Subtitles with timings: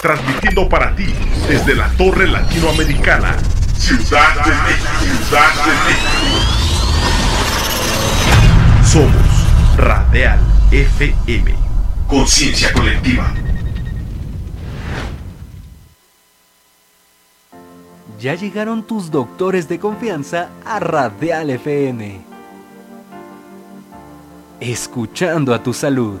[0.00, 1.12] transmitiendo para ti
[1.48, 3.36] desde la Torre Latinoamericana,
[3.76, 4.90] Ciudad de México,
[5.26, 6.28] Ciudad de México.
[8.84, 10.38] Somos Radial
[10.70, 11.52] FM,
[12.06, 13.34] conciencia colectiva.
[18.20, 22.20] Ya llegaron tus doctores de confianza a Radial FM.
[24.60, 26.20] Escuchando a tu salud.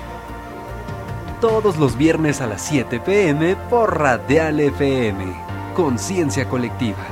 [1.41, 5.25] todos los viernes a las 7 pm por Radial FM.
[5.75, 7.03] Conciencia colectiva.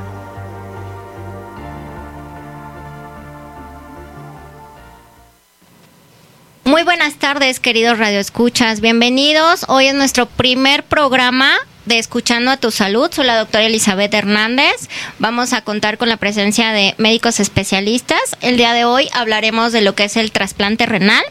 [6.64, 8.82] Muy buenas tardes, queridos radioescuchas.
[8.82, 9.66] Bienvenidos.
[9.68, 11.52] Hoy es nuestro primer programa
[11.86, 13.10] de Escuchando a tu Salud.
[13.12, 14.90] Soy la doctora Elizabeth Hernández.
[15.18, 18.38] Vamos a contar con la presencia de médicos especialistas.
[18.42, 21.24] El día de hoy hablaremos de lo que es el trasplante renal.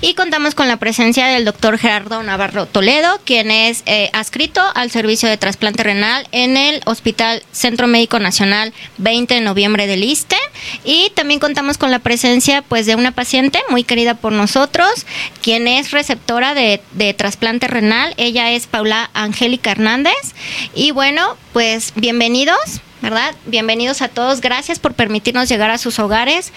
[0.00, 4.90] Y contamos con la presencia del doctor Gerardo Navarro Toledo, quien es eh, adscrito al
[4.90, 10.36] servicio de trasplante renal en el Hospital Centro Médico Nacional 20 de noviembre del ISTE.
[10.84, 15.06] Y también contamos con la presencia pues, de una paciente muy querida por nosotros,
[15.42, 18.14] quien es receptora de, de trasplante renal.
[18.16, 20.34] Ella es Paula Angélica Hernández.
[20.74, 22.58] Y bueno, pues bienvenidos,
[23.02, 23.34] ¿verdad?
[23.46, 24.40] Bienvenidos a todos.
[24.40, 26.52] Gracias por permitirnos llegar a sus hogares.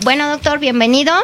[0.00, 1.14] Bueno, doctor, bienvenido.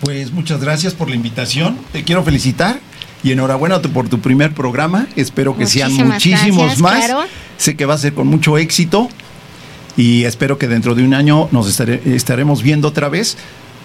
[0.00, 1.78] Pues muchas gracias por la invitación.
[1.92, 2.80] Te quiero felicitar
[3.22, 5.06] y enhorabuena por tu primer programa.
[5.16, 7.10] Espero que sean muchísimos más.
[7.58, 9.08] Sé que va a ser con mucho éxito
[9.96, 13.36] y espero que dentro de un año nos estaremos viendo otra vez,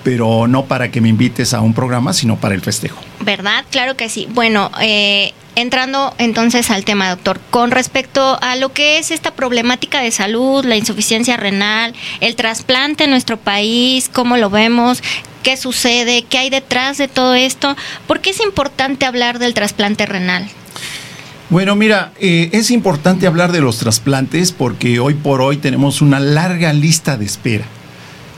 [0.04, 3.02] pero no para que me invites a un programa, sino para el festejo.
[3.20, 3.66] ¿Verdad?
[3.70, 4.28] Claro que sí.
[4.30, 10.00] Bueno, eh, entrando entonces al tema, doctor, con respecto a lo que es esta problemática
[10.00, 15.02] de salud, la insuficiencia renal, el trasplante en nuestro país, cómo lo vemos,
[15.46, 17.78] qué sucede, qué hay detrás de todo esto.
[18.08, 20.50] ¿Por qué es importante hablar del trasplante renal?
[21.52, 26.20] Bueno, mira, eh, es importante hablar de los trasplantes porque hoy por hoy tenemos una
[26.20, 27.66] larga lista de espera.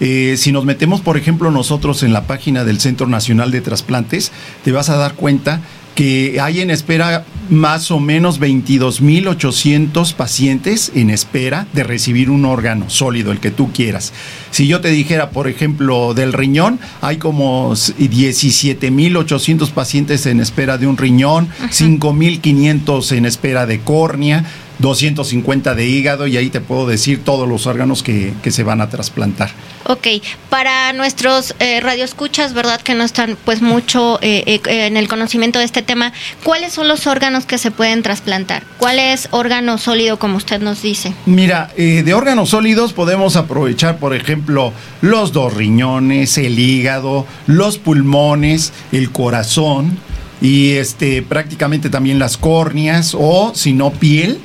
[0.02, 4.34] Eh, si nos metemos, por ejemplo, nosotros en la página del Centro Nacional de Trasplantes,
[4.66, 5.62] te vas a dar cuenta
[5.98, 12.88] que hay en espera más o menos 22.800 pacientes en espera de recibir un órgano
[12.88, 14.14] sólido, el que tú quieras.
[14.52, 20.86] Si yo te dijera, por ejemplo, del riñón, hay como 17.800 pacientes en espera de
[20.86, 24.46] un riñón, 5.500 en espera de córnea,
[24.80, 28.90] 250 de hígado y ahí te puedo decir todos los órganos que, se van a
[28.90, 29.50] trasplantar.
[29.86, 30.08] Ok,
[30.50, 32.80] para nuestros eh, radioescuchas, ¿verdad?
[32.82, 36.14] Que no están pues mucho eh, eh, en el conocimiento de este tema,
[36.44, 38.64] ¿cuáles son los órganos que se pueden trasplantar?
[38.78, 41.14] ¿Cuál es órgano sólido como usted nos dice?
[41.26, 44.72] Mira, de órganos sólidos podemos aprovechar, por ejemplo,
[45.02, 50.00] los dos riñones, el hígado, los pulmones, el corazón
[50.42, 54.40] y este prácticamente también las córneas o si no piel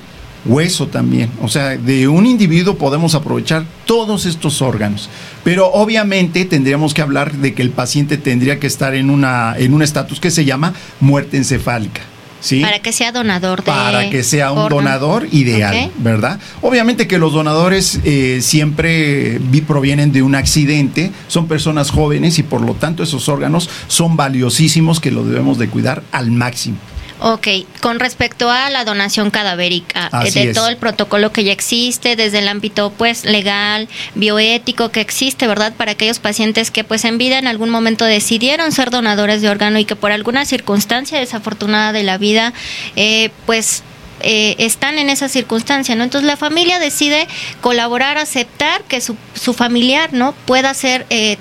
[0.44, 1.31] hueso también.
[1.41, 5.09] O sea, de un individuo podemos aprovechar todos estos órganos.
[5.44, 9.75] Pero obviamente tendríamos que hablar de que el paciente tendría que estar en, una, en
[9.75, 12.00] un estatus que se llama muerte encefálica.
[12.41, 12.61] ¿Sí?
[12.61, 14.75] Para que sea donador de Para que sea un órgano.
[14.83, 15.93] donador ideal.
[15.99, 16.41] ¿verdad?
[16.61, 22.43] Obviamente que los donadores eh, siempre vi- provienen de un accidente, son personas jóvenes y
[22.43, 26.79] por lo tanto esos órganos son valiosísimos que los debemos de cuidar al máximo.
[27.25, 27.47] Ok,
[27.81, 30.57] con respecto a la donación cadavérica, eh, Así de es.
[30.57, 35.73] todo el protocolo que ya existe, desde el ámbito pues legal, bioético que existe, ¿verdad?
[35.73, 39.79] Para aquellos pacientes que pues en vida en algún momento decidieron ser donadores de órgano
[39.79, 42.53] y que por alguna circunstancia desafortunada de la vida,
[42.97, 43.85] eh, pues
[44.23, 46.05] eh, están en esa circunstancia, ¿no?
[46.05, 47.29] Entonces la familia decide
[47.61, 50.33] colaborar, aceptar que su, su familiar, ¿no?
[50.47, 51.39] Pueda ser eh,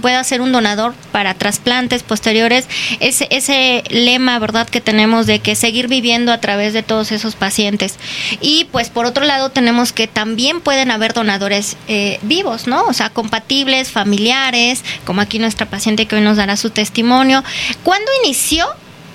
[0.00, 2.66] pueda ser un donador para trasplantes posteriores.
[3.00, 4.68] Ese, ese lema, ¿verdad?
[4.68, 7.96] Que tenemos de que seguir viviendo a través de todos esos pacientes.
[8.40, 12.84] Y pues por otro lado tenemos que también pueden haber donadores eh, vivos, ¿no?
[12.84, 17.42] O sea, compatibles, familiares, como aquí nuestra paciente que hoy nos dará su testimonio.
[17.82, 18.66] ¿Cuándo inició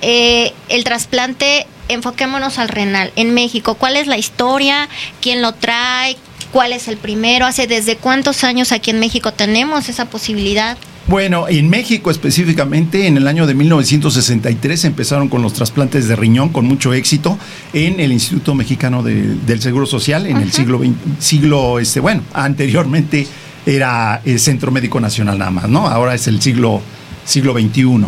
[0.04, 3.76] eh, el trasplante, enfoquémonos al renal en México.
[3.76, 4.88] ¿Cuál es la historia?
[5.22, 6.18] ¿Quién lo trae?
[6.52, 7.46] ¿Cuál es el primero?
[7.48, 10.78] ¿Hace desde cuántos años aquí en México tenemos esa posibilidad?
[11.08, 16.50] Bueno, en México específicamente, en el año de 1963 empezaron con los trasplantes de riñón
[16.50, 17.38] con mucho éxito
[17.74, 20.80] en el Instituto Mexicano de- del Seguro Social en el siglo
[21.20, 23.28] siglo este, bueno, anteriormente
[23.66, 25.88] era el Centro Médico Nacional nada más, ¿no?
[25.88, 26.82] Ahora es el siglo
[27.26, 28.06] siglo XXI.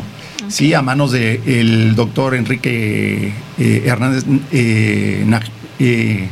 [0.48, 5.26] Sí, a manos del doctor Enrique eh, Hernández eh,
[5.80, 6.30] eh,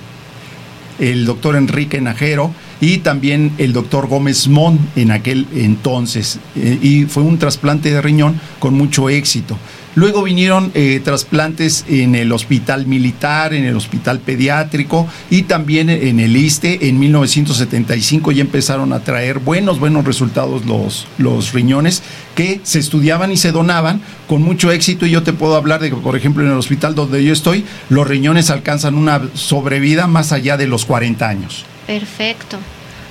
[1.00, 6.39] el doctor Enrique Najero y también el doctor Gómez Mon en aquel entonces.
[6.56, 9.57] Y fue un trasplante de riñón con mucho éxito.
[9.95, 16.19] Luego vinieron eh, trasplantes en el hospital militar, en el hospital pediátrico y también en
[16.19, 16.89] el ISTE.
[16.89, 22.01] En 1975 ya empezaron a traer buenos, buenos resultados los, los riñones
[22.35, 25.05] que se estudiaban y se donaban con mucho éxito.
[25.05, 27.65] Y yo te puedo hablar de que, por ejemplo, en el hospital donde yo estoy,
[27.89, 31.65] los riñones alcanzan una sobrevida más allá de los 40 años.
[31.85, 32.57] Perfecto.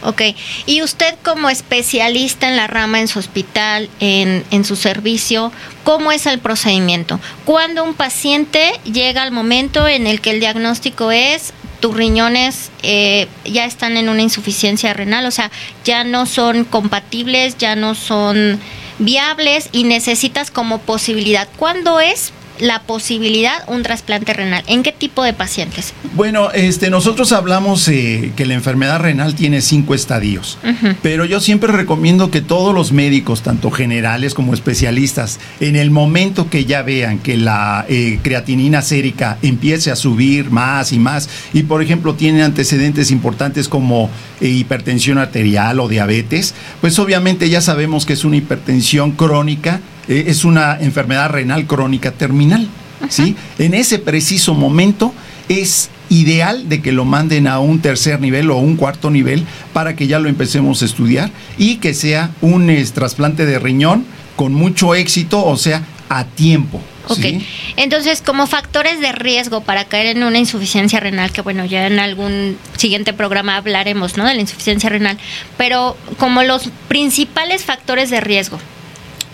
[0.05, 0.23] Ok.
[0.67, 5.53] Y usted como especialista en la rama en su hospital, en, en su servicio,
[5.85, 7.21] ¿cómo es el procedimiento?
[7.45, 11.53] Cuando un paciente llega al momento en el que el diagnóstico es
[11.83, 15.51] tus riñones eh, ya están en una insuficiencia renal, o sea,
[15.85, 18.61] ya no son compatibles, ya no son
[19.01, 21.49] viables y necesitas como posibilidad.
[21.57, 24.62] ¿Cuándo es la posibilidad un trasplante renal?
[24.69, 25.93] ¿En qué tipo de pacientes?
[26.14, 30.59] Bueno, este, nosotros hablamos eh, que la enfermedad renal tiene cinco estadios,
[31.03, 36.49] pero yo siempre recomiendo que todos los médicos, tanto generales como especialistas, en el momento
[36.49, 41.65] que ya vean que la eh, creatinina sérica empiece a subir más y más, y
[41.65, 44.08] por ejemplo tienen antecedentes importantes como
[44.41, 50.25] eh, hipertensión arterial o diabetes, pues obviamente ya sabemos que es una hipertensión crónica, eh,
[50.27, 52.69] es una enfermedad renal crónica terminal.
[53.09, 53.37] ¿sí?
[53.59, 55.13] En ese preciso momento
[55.49, 59.97] es ideal de que lo manden a un tercer nivel o un cuarto nivel para
[59.97, 64.05] que ya lo empecemos a estudiar y que sea un trasplante de riñón
[64.37, 66.81] con mucho éxito, o sea, a tiempo.
[67.09, 67.47] Ok, ¿sí?
[67.77, 71.99] entonces como factores de riesgo para caer en una insuficiencia renal, que bueno, ya en
[71.99, 74.25] algún siguiente programa hablaremos, ¿no?
[74.25, 75.19] De la insuficiencia renal,
[75.56, 78.61] pero como los principales factores de riesgo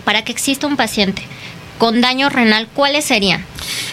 [0.09, 1.21] para que exista un paciente
[1.77, 3.45] con daño renal, ¿cuáles serían?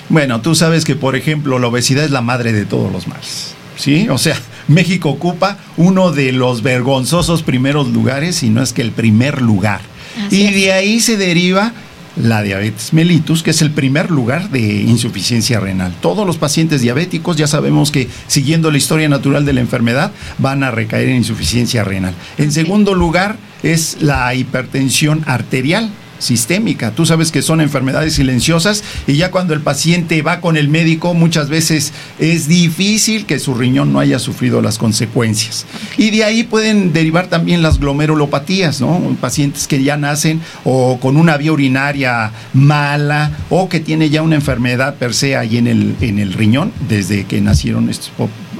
[0.08, 3.54] Bueno, tú sabes que, por ejemplo, la obesidad es la madre de todos los males.
[3.76, 4.08] ¿Sí?
[4.08, 4.34] O sea,
[4.66, 9.82] México ocupa uno de los vergonzosos primeros lugares, si no es que el primer lugar.
[10.26, 10.54] Así y es.
[10.54, 11.74] de ahí se deriva
[12.16, 15.94] la diabetes mellitus, que es el primer lugar de insuficiencia renal.
[16.00, 20.62] Todos los pacientes diabéticos ya sabemos que siguiendo la historia natural de la enfermedad van
[20.62, 22.14] a recaer en insuficiencia renal.
[22.38, 26.90] En segundo lugar es la hipertensión arterial sistémica.
[26.92, 31.14] Tú sabes que son enfermedades silenciosas y ya cuando el paciente va con el médico
[31.14, 35.66] muchas veces es difícil que su riñón no haya sufrido las consecuencias.
[35.96, 39.16] Y de ahí pueden derivar también las glomerulopatías, ¿no?
[39.20, 44.36] Pacientes que ya nacen o con una vía urinaria mala o que tiene ya una
[44.36, 48.12] enfermedad per se ahí en el, en el riñón desde que nacieron estos,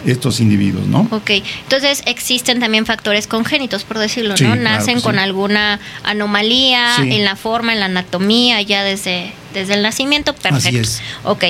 [0.07, 1.07] estos individuos, ¿no?
[1.11, 1.31] Ok,
[1.63, 4.55] entonces existen también factores congénitos, por decirlo, ¿no?
[4.57, 5.21] Nacen con sí.
[5.21, 7.13] alguna anomalía Sí.
[7.13, 10.79] en la forma, en la anatomía, ya desde, desde el nacimiento, perfecto.
[10.81, 11.03] es.
[11.25, 11.45] Ok.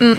[0.00, 0.12] Mm,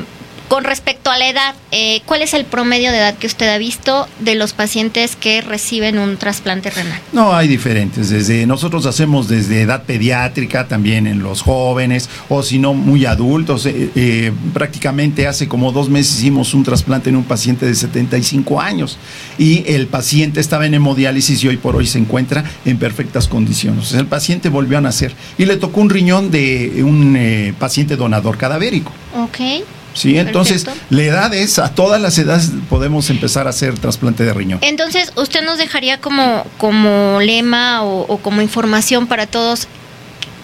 [0.52, 3.58] Con respecto a la edad, eh, ¿cuál es el promedio de edad que usted ha
[3.58, 7.00] visto de los pacientes que reciben un trasplante renal?
[7.14, 8.10] No, hay diferentes.
[8.10, 13.66] Desde nosotros hacemos desde edad pediátrica, también en los jóvenes, o si no muy adultos.
[13.66, 18.60] Eh, eh, prácticamente hace como dos meses hicimos un trasplante en un paciente de 75
[18.60, 18.98] años
[19.38, 23.94] y el paciente estaba en hemodiálisis y hoy por hoy se encuentra en perfectas condiciones.
[23.94, 28.92] El paciente volvió a nacer y le tocó un riñón de un paciente donador cadavérico.
[29.16, 29.64] Ok.
[29.94, 34.34] Sí, entonces la edad es, a todas las edades podemos empezar a hacer trasplante de
[34.34, 34.60] riñón.
[34.62, 39.68] Entonces, usted nos dejaría como, como lema o, como información para todos,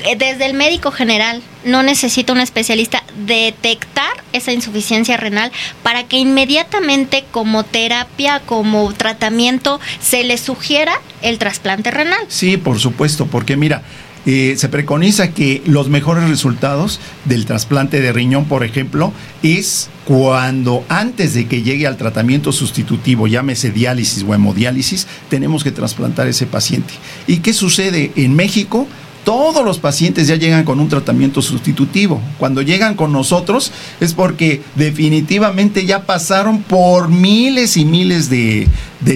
[0.06, 5.52] eh, desde el médico general, no necesita un especialista detectar esa insuficiencia renal
[5.82, 12.20] para que inmediatamente como terapia, como tratamiento, se le sugiera el trasplante renal.
[12.28, 13.82] Sí, por supuesto, porque mira,
[14.30, 20.84] eh, se preconiza que los mejores resultados del trasplante de riñón, por ejemplo, es cuando
[20.90, 26.46] antes de que llegue al tratamiento sustitutivo, llámese diálisis o hemodiálisis, tenemos que trasplantar ese
[26.46, 26.94] paciente.
[27.26, 28.86] ¿Y qué sucede en México?
[29.28, 32.22] Todos los pacientes ya llegan con un tratamiento sustitutivo.
[32.38, 38.70] Cuando llegan con nosotros es porque definitivamente ya pasaron por miles y miles de,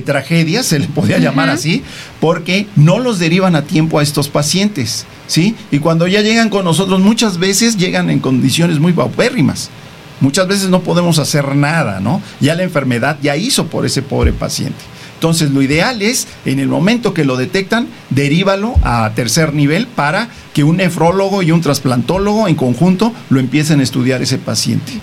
[0.05, 1.81] tragedias, se le podía llamar así,
[2.19, 5.05] porque no los derivan a tiempo a estos pacientes.
[5.27, 5.55] ¿sí?
[5.71, 9.69] Y cuando ya llegan con nosotros, muchas veces llegan en condiciones muy paupérrimas.
[10.19, 12.21] Muchas veces no podemos hacer nada, ¿no?
[12.41, 14.90] Ya la enfermedad ya hizo por ese pobre paciente.
[15.21, 20.29] Entonces, lo ideal es, en el momento que lo detectan, deríbalo a tercer nivel para
[20.55, 24.93] que un nefrólogo y un trasplantólogo en conjunto lo empiecen a estudiar ese paciente.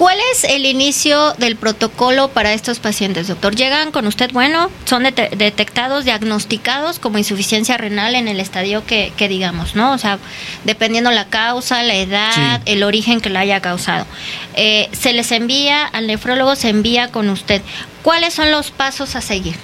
[0.00, 3.54] ¿Cuál es el inicio del protocolo para estos pacientes, doctor?
[3.54, 9.76] ¿Llegan con usted, bueno, son detectados, diagnosticados como insuficiencia renal en el estadio que, digamos,
[9.76, 9.92] ¿no?
[9.92, 10.18] O sea,
[10.64, 14.06] dependiendo la causa, la edad, el origen que la haya causado.
[14.54, 17.60] Eh, se les envía, al nefrólogo se envía con usted.
[18.02, 19.56] ¿Cuáles son los pasos a seguir?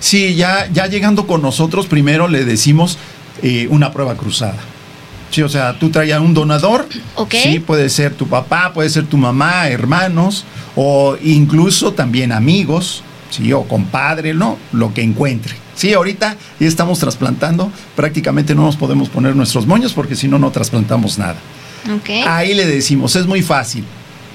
[0.00, 2.98] Sí, ya, ya llegando con nosotros, primero le decimos
[3.44, 4.58] eh, una prueba cruzada.
[5.30, 6.86] Sí, o sea, tú traías un donador.
[7.42, 13.52] Sí, puede ser tu papá, puede ser tu mamá, hermanos, o incluso también amigos, sí,
[13.52, 14.58] o compadre, ¿no?
[14.72, 15.54] Lo que encuentre.
[15.74, 20.38] Sí, ahorita ya estamos trasplantando, prácticamente no nos podemos poner nuestros moños porque si no,
[20.38, 21.36] no trasplantamos nada.
[22.26, 23.84] Ahí le decimos, es muy fácil.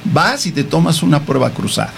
[0.05, 1.93] Vas y te tomas una prueba cruzada.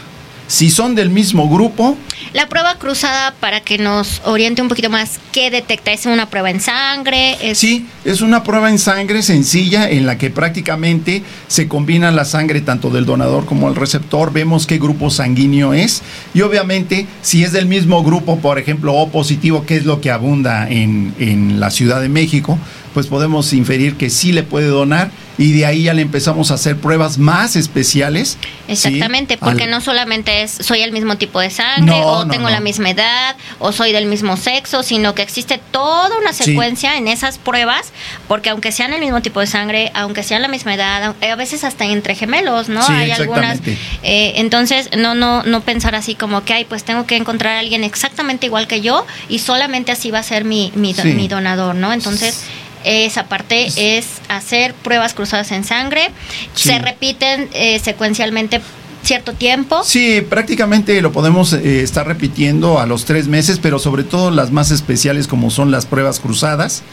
[0.47, 1.97] Si son del mismo grupo.
[2.33, 5.91] La prueba cruzada, para que nos oriente un poquito más, ¿qué detecta?
[5.91, 7.37] ¿Es una prueba en sangre?
[7.53, 12.61] Sí, es una prueba en sangre sencilla en la que prácticamente se combina la sangre
[12.61, 16.01] tanto del donador como el receptor, vemos qué grupo sanguíneo es
[16.33, 20.11] y obviamente si es del mismo grupo, por ejemplo, O positivo, que es lo que
[20.11, 22.57] abunda en, en la Ciudad de México,
[22.93, 26.55] pues podemos inferir que sí le puede donar y de ahí ya le empezamos a
[26.55, 28.37] hacer pruebas más especiales.
[28.67, 32.91] Exactamente, porque no solamente es soy el mismo tipo de sangre o tengo la misma
[32.91, 37.91] edad o soy del mismo sexo, sino que existe toda una secuencia en esas pruebas,
[38.27, 41.63] porque aunque sean el mismo tipo de sangre, aunque sean la misma edad, a veces
[41.63, 42.85] hasta entre gemelos, ¿no?
[42.87, 43.59] Hay algunas.
[44.03, 47.59] Eh, entonces, no, no, no pensar así como que, ay, pues tengo que encontrar a
[47.59, 51.75] alguien exactamente igual que yo y solamente así va a ser mi, mi, mi donador,
[51.75, 51.93] ¿no?
[51.93, 52.45] Entonces
[52.83, 56.11] esa parte es hacer pruebas cruzadas en sangre.
[56.55, 58.61] Se repiten eh, secuencialmente
[59.03, 59.83] cierto tiempo.
[59.83, 64.51] Sí, prácticamente lo podemos eh, estar repitiendo a los tres meses, pero sobre todo las
[64.51, 66.83] más especiales como son las pruebas cruzadas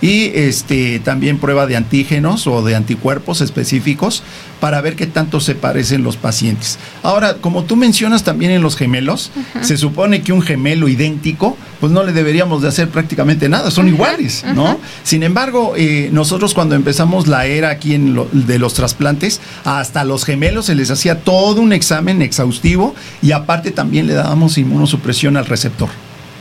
[0.00, 4.22] y este, también prueba de antígenos o de anticuerpos específicos
[4.60, 6.78] para ver qué tanto se parecen los pacientes.
[7.02, 11.92] Ahora, como tú mencionas también en los gemelos, se supone que un gemelo idéntico, pues
[11.92, 14.78] no le deberíamos de hacer prácticamente nada, son iguales, ¿no?
[15.02, 20.24] Sin embargo, eh, nosotros cuando empezamos la era aquí en de los trasplantes, hasta los
[20.24, 25.46] gemelos se les hacía todo un examen exhaustivo y aparte también le dábamos inmunosupresión al
[25.46, 25.88] receptor,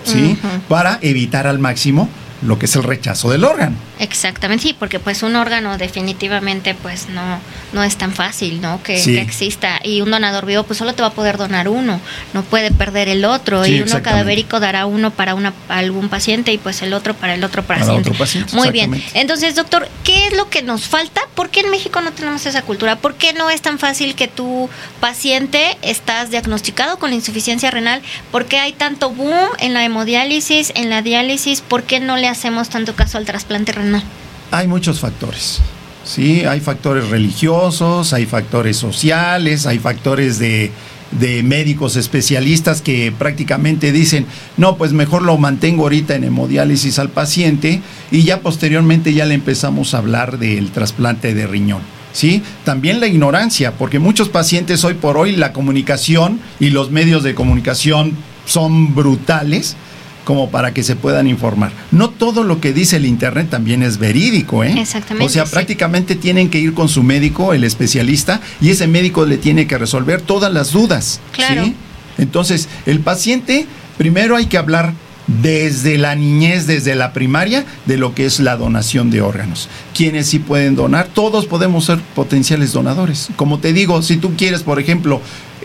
[0.03, 0.38] ¿sí?
[0.69, 2.09] Para evitar al máximo
[2.45, 3.75] lo que es el rechazo del órgano.
[3.99, 7.39] Exactamente, sí, porque pues un órgano definitivamente pues no,
[7.73, 8.81] no es tan fácil, ¿no?
[8.83, 9.79] Que, exista.
[9.83, 11.99] Y un donador vivo pues solo te va a poder donar uno,
[12.33, 13.65] no puede perder el otro.
[13.65, 17.43] y uno cadavérico dará uno para una, algún paciente y pues el otro para el
[17.43, 18.11] otro paciente.
[18.53, 19.01] Muy bien.
[19.13, 21.21] Entonces, doctor, ¿qué es lo que nos falta?
[21.35, 22.97] ¿Por qué en México no tenemos esa cultura?
[22.97, 28.01] ¿Por qué no es tan fácil que tu paciente estás diagnosticado con insuficiencia renal?
[28.31, 31.61] ¿Por qué hay tanto boom en la hemodiálisis, en la diálisis?
[31.61, 34.03] ¿Por qué no le hacemos tanto caso al trasplante renal?
[34.51, 35.61] Hay muchos factores.
[36.03, 40.71] Sí, hay factores religiosos, hay factores sociales, hay factores de,
[41.11, 44.27] de médicos especialistas que prácticamente dicen,
[44.57, 49.33] no, pues mejor lo mantengo ahorita en hemodiálisis al paciente y ya posteriormente ya le
[49.33, 51.81] empezamos a hablar del trasplante de riñón.
[52.13, 52.43] ¿sí?
[52.63, 57.33] También la ignorancia, porque muchos pacientes hoy por hoy la comunicación y los medios de
[57.33, 58.13] comunicación
[58.45, 59.75] son brutales
[60.25, 61.72] como para que se puedan informar.
[61.91, 64.75] No todo lo que dice el internet también es verídico, ¿eh?
[64.77, 65.53] Exactamente, O sea, sí.
[65.53, 69.77] prácticamente tienen que ir con su médico, el especialista, y ese médico le tiene que
[69.77, 71.22] resolver todas las dudas.
[71.32, 71.63] Claro.
[71.63, 71.75] ¿sí?
[72.17, 73.67] Entonces, el paciente,
[73.98, 74.94] primero hay que hablar
[75.27, 79.70] desde la niñez, desde la primaria, de lo que es la donación de órganos.
[79.96, 83.29] Quienes sí pueden donar, todos podemos ser potenciales donadores.
[83.36, 85.22] Como te digo, si tú quieres, por ejemplo,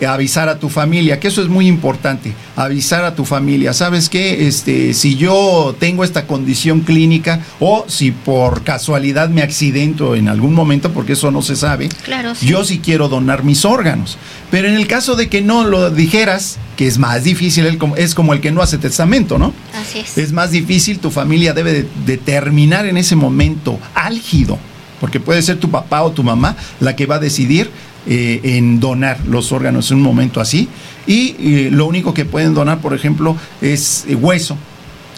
[0.07, 4.47] avisar a tu familia, que eso es muy importante, avisar a tu familia, ¿sabes qué?
[4.47, 10.53] Este, si yo tengo esta condición clínica o si por casualidad me accidento en algún
[10.53, 12.45] momento, porque eso no se sabe, Claro, sí.
[12.47, 14.17] yo sí quiero donar mis órganos.
[14.49, 17.65] Pero en el caso de que no lo dijeras, que es más difícil,
[17.97, 19.53] es como el que no hace testamento, ¿no?
[19.79, 20.17] Así es.
[20.17, 24.57] Es más difícil, tu familia debe de determinar en ese momento álgido,
[24.99, 27.69] porque puede ser tu papá o tu mamá la que va a decidir
[28.07, 30.67] eh, en donar los órganos en un momento así.
[31.07, 34.57] Y eh, lo único que pueden donar, por ejemplo, es eh, hueso,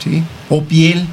[0.04, 0.24] ¿sí?
[0.50, 1.08] O piel,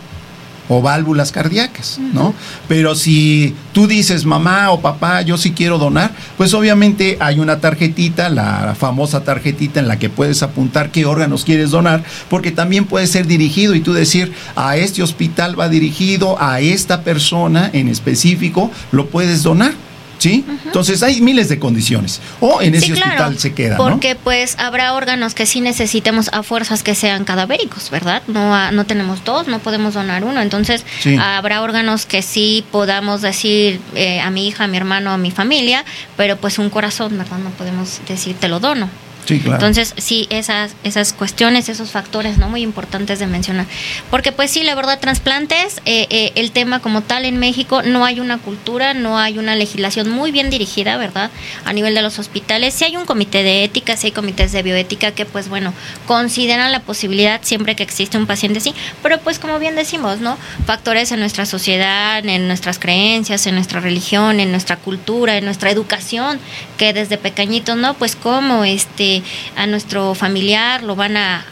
[0.70, 2.32] o válvulas cardíacas, ¿no?
[2.68, 7.58] Pero si tú dices, mamá o papá, yo sí quiero donar, pues obviamente hay una
[7.58, 12.84] tarjetita, la famosa tarjetita en la que puedes apuntar qué órganos quieres donar, porque también
[12.84, 17.88] puede ser dirigido y tú decir, a este hospital va dirigido, a esta persona en
[17.88, 19.89] específico, lo puedes donar.
[20.20, 20.44] ¿Sí?
[20.66, 22.20] Entonces hay miles de condiciones.
[22.40, 23.84] O en ese Sí, claro, hospital se queda, ¿no?
[23.84, 28.22] Porque pues habrá órganos que sí necesitemos a fuerzas que sean cadavéricos, ¿verdad?
[28.28, 30.42] No, a- no tenemos dos, no podemos donar uno.
[30.42, 31.16] Entonces Sí.
[31.18, 35.30] habrá órganos que sí podamos decir eh, a mi hija, a mi hermano, a mi
[35.30, 35.84] familia,
[36.18, 37.38] pero pues un corazón, ¿verdad?
[37.38, 38.90] No podemos decir te lo dono.
[39.26, 39.56] Sí, claro.
[39.56, 42.48] Entonces, sí, esas, esas cuestiones, esos factores, ¿no?
[42.48, 43.66] Muy importantes de mencionar.
[44.10, 48.04] Porque, pues sí, la verdad, trasplantes, eh, eh, el tema como tal en México, no
[48.04, 51.30] hay una cultura, no hay una legislación muy bien dirigida, ¿verdad?
[51.64, 52.74] A nivel de los hospitales.
[52.74, 55.72] Sí hay un comité de ética, sí hay comités de bioética que, pues bueno,
[56.06, 58.74] consideran la posibilidad siempre que existe un paciente así.
[59.02, 60.36] Pero, pues como bien decimos, ¿no?
[60.66, 65.70] Factores en nuestra sociedad, en nuestras creencias, en nuestra religión, en nuestra cultura, en nuestra
[65.70, 66.38] educación,
[66.78, 67.94] que desde pequeñitos, ¿no?
[67.94, 69.09] Pues como este
[69.56, 71.42] a nuestro familiar lo van a, a-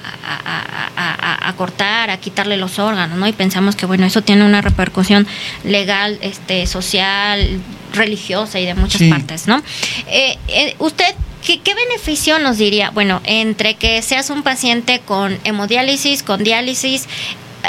[0.45, 1.15] a- a-
[1.47, 3.27] a- a cortar, a quitarle los órganos, ¿no?
[3.27, 5.27] Y pensamos que bueno, eso tiene una repercusión
[5.65, 7.61] legal, este, social,
[7.95, 9.09] religiosa y de muchas Sí.
[9.11, 9.63] partes, ¿no?
[10.09, 11.15] Eh, eh, usted
[11.47, 12.91] ¿Qué, ¿Qué beneficio nos diría?
[12.91, 17.07] Bueno, entre que seas un paciente con hemodiálisis, con diálisis,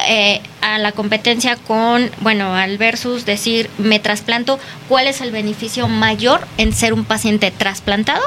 [0.07, 5.87] eh, a la competencia con, bueno, al versus decir, me trasplanto, ¿cuál es el beneficio
[5.87, 8.23] mayor en ser un paciente trasplantado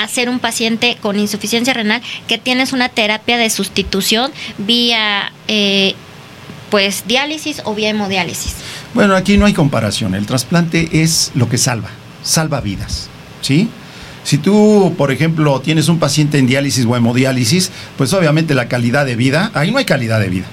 [0.00, 5.94] a ser un paciente con insuficiencia renal que tienes una terapia de sustitución vía, eh,
[6.70, 8.56] pues, diálisis o vía hemodiálisis?
[8.94, 10.14] Bueno, aquí no hay comparación.
[10.14, 11.90] El trasplante es lo que salva,
[12.22, 13.08] salva vidas,
[13.40, 13.68] ¿sí?
[14.24, 19.04] Si tú, por ejemplo, tienes un paciente en diálisis o hemodiálisis, pues obviamente la calidad
[19.04, 20.46] de vida, ahí no hay calidad de vida.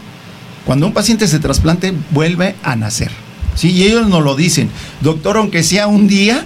[0.66, 3.12] Cuando un paciente se trasplante, vuelve a nacer.
[3.56, 3.72] ¿sí?
[3.72, 4.70] Y ellos nos lo dicen,
[5.02, 6.46] doctor, aunque sea un día,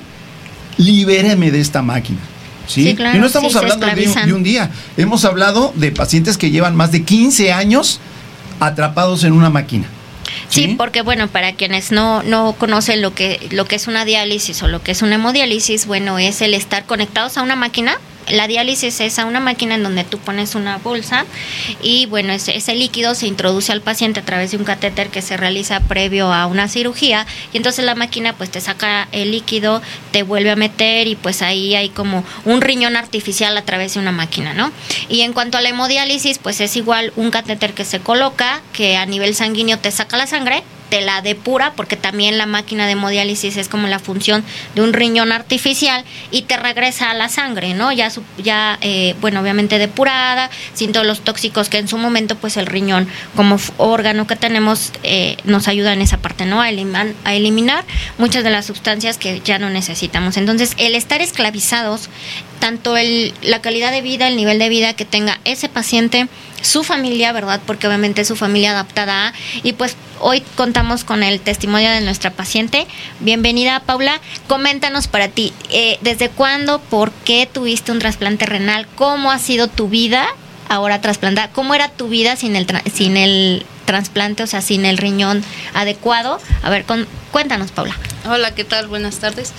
[0.78, 2.20] libéreme de esta máquina.
[2.68, 2.84] ¿sí?
[2.84, 4.30] Sí, claro, y no estamos sí, hablando de un, esclavizan.
[4.30, 8.00] de un día, hemos hablado de pacientes que llevan más de 15 años
[8.60, 9.88] atrapados en una máquina.
[10.50, 14.62] Sí, porque bueno, para quienes no, no conocen lo que, lo que es una diálisis
[14.64, 17.98] o lo que es una hemodiálisis, bueno, es el estar conectados a una máquina.
[18.30, 21.26] La diálisis es a una máquina en donde tú pones una bolsa
[21.82, 25.22] y bueno, ese, ese líquido se introduce al paciente a través de un catéter que
[25.22, 29.82] se realiza previo a una cirugía y entonces la máquina pues te saca el líquido,
[30.12, 34.00] te vuelve a meter y pues ahí hay como un riñón artificial a través de
[34.00, 34.72] una máquina, ¿no?
[35.10, 38.98] Y en cuanto a la hemodiálisis, pues es igual un catéter que se coloca, que
[38.98, 40.64] a nivel sanguíneo te saca la sangre,
[40.96, 44.44] te la depura, porque también la máquina de hemodiálisis es como la función
[44.76, 47.92] de un riñón artificial y te regresa a la sangre, ¿no?
[47.92, 52.56] Ya, ya eh, bueno, obviamente depurada, sin todos los tóxicos que en su momento, pues
[52.56, 56.62] el riñón como órgano que tenemos eh, nos ayuda en esa parte, ¿no?
[56.62, 57.84] A, eliman- a eliminar
[58.18, 60.38] muchas de las sustancias que ya no necesitamos.
[60.38, 62.10] Entonces, el estar esclavizados,
[62.66, 66.28] tanto el, la calidad de vida, el nivel de vida que tenga ese paciente,
[66.64, 67.62] su familia, ¿verdad?
[67.68, 72.02] Porque obviamente es su familia adaptada a, y pues hoy contamos con el testimonio de
[72.02, 72.88] nuestra paciente.
[73.20, 74.20] Bienvenida, Paula.
[74.48, 78.88] Coméntanos para ti, eh, ¿desde cuándo, por qué tuviste un trasplante renal?
[78.96, 80.26] ¿Cómo ha sido tu vida
[80.68, 81.52] ahora trasplantada?
[81.52, 85.44] ¿Cómo era tu vida sin el, tra- sin el trasplante, o sea, sin el riñón
[85.76, 86.40] adecuado?
[86.64, 87.96] A ver, con- cuéntanos, Paula.
[88.28, 88.88] Hola, ¿qué tal?
[88.88, 89.54] Buenas tardes.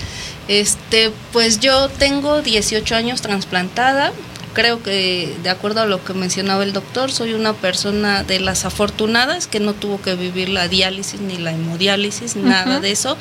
[0.47, 4.13] Este, pues yo tengo 18 años trasplantada.
[4.53, 8.65] Creo que de acuerdo a lo que mencionaba el doctor, soy una persona de las
[8.65, 13.17] afortunadas que no tuvo que vivir la diálisis ni la hemodiálisis, nada de eso.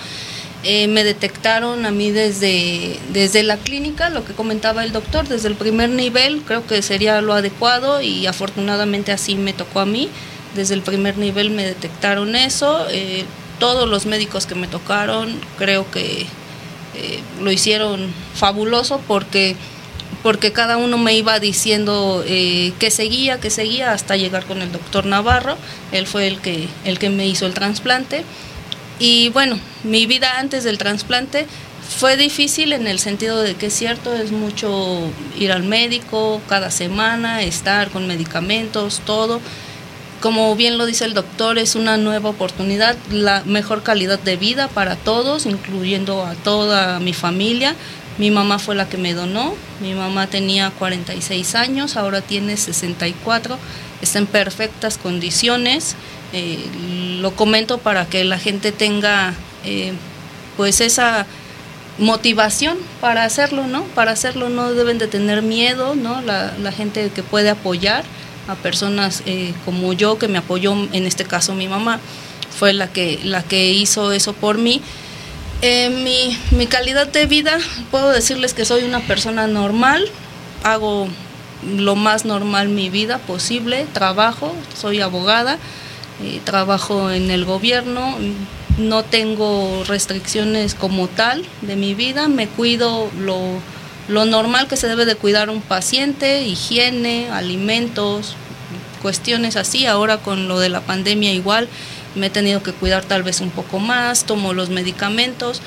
[0.62, 5.48] Eh, me detectaron a mí desde, desde la clínica, lo que comentaba el doctor, desde
[5.48, 10.08] el primer nivel, creo que sería lo adecuado y afortunadamente así me tocó a mí.
[10.54, 12.86] Desde el primer nivel me detectaron eso.
[12.90, 13.26] Eh,
[13.58, 16.26] todos los médicos que me tocaron creo que
[16.96, 19.56] eh, lo hicieron fabuloso porque,
[20.22, 25.06] porque cada uno me iba diciendo que seguía, que seguía hasta llegar con el doctor
[25.06, 25.56] Navarro.
[25.92, 28.24] Él fue el que, el que me hizo el trasplante.
[28.98, 31.46] Y bueno, mi vida antes del trasplante
[31.86, 35.00] fue difícil en el sentido de que es cierto, es mucho
[35.38, 39.40] ir al médico cada semana, estar con medicamentos, todo.
[40.20, 44.68] Como bien lo dice el doctor, es una nueva oportunidad, la mejor calidad de vida
[44.68, 47.74] para todos, incluyendo a toda mi familia.
[48.18, 53.58] Mi mamá fue la que me donó, mi mamá tenía 46 años, ahora tiene 64,
[54.00, 55.96] está en perfectas condiciones.
[56.32, 56.64] Eh,
[57.20, 59.92] lo comento para que la gente tenga eh,
[60.56, 61.26] pues esa
[61.98, 63.84] motivación para hacerlo, ¿no?
[63.94, 66.20] Para hacerlo no deben de tener miedo, ¿no?
[66.20, 68.04] La, gente que puede apoyar
[68.48, 72.00] a personas eh, como yo, que me apoyó, en este caso mi mamá,
[72.58, 74.80] fue la que, la que hizo eso por mí.
[75.62, 77.58] mi, mi calidad de vida,
[77.90, 80.06] puedo decirles que soy una persona normal,
[80.62, 81.08] hago
[81.62, 85.58] lo más normal mi vida posible, trabajo, soy abogada,
[86.22, 88.16] eh, trabajo en el gobierno,
[88.78, 93.38] no tengo restricciones como tal de mi vida, me cuido lo,
[94.08, 98.36] lo normal que se debe de cuidar un paciente, higiene, alimentos,
[99.02, 99.86] cuestiones así.
[99.86, 101.68] Ahora con lo de la pandemia igual
[102.14, 105.60] me he tenido que cuidar tal vez un poco más, tomo los medicamentos,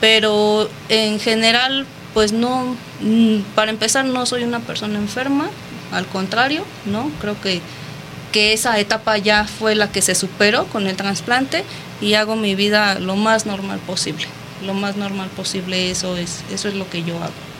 [0.00, 5.50] pero en general pues no, mm, para empezar no soy una persona enferma,
[5.92, 7.10] al contrario, ¿no?
[7.20, 7.60] Creo que
[8.34, 11.62] que esa etapa ya fue la que se superó con el trasplante
[12.00, 14.26] y hago mi vida lo más normal posible.
[14.66, 17.53] Lo más normal posible, eso es, eso es lo que yo hago.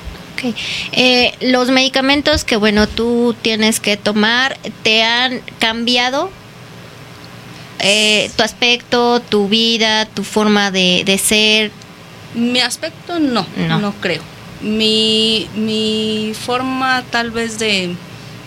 [0.93, 6.31] Eh, los medicamentos que bueno tú tienes que tomar te han cambiado
[7.81, 11.73] eh, tu aspecto, tu vida, tu forma de, de, ser.
[12.35, 14.23] Mi aspecto no, no, no creo.
[14.61, 17.97] Mi, mi forma tal vez de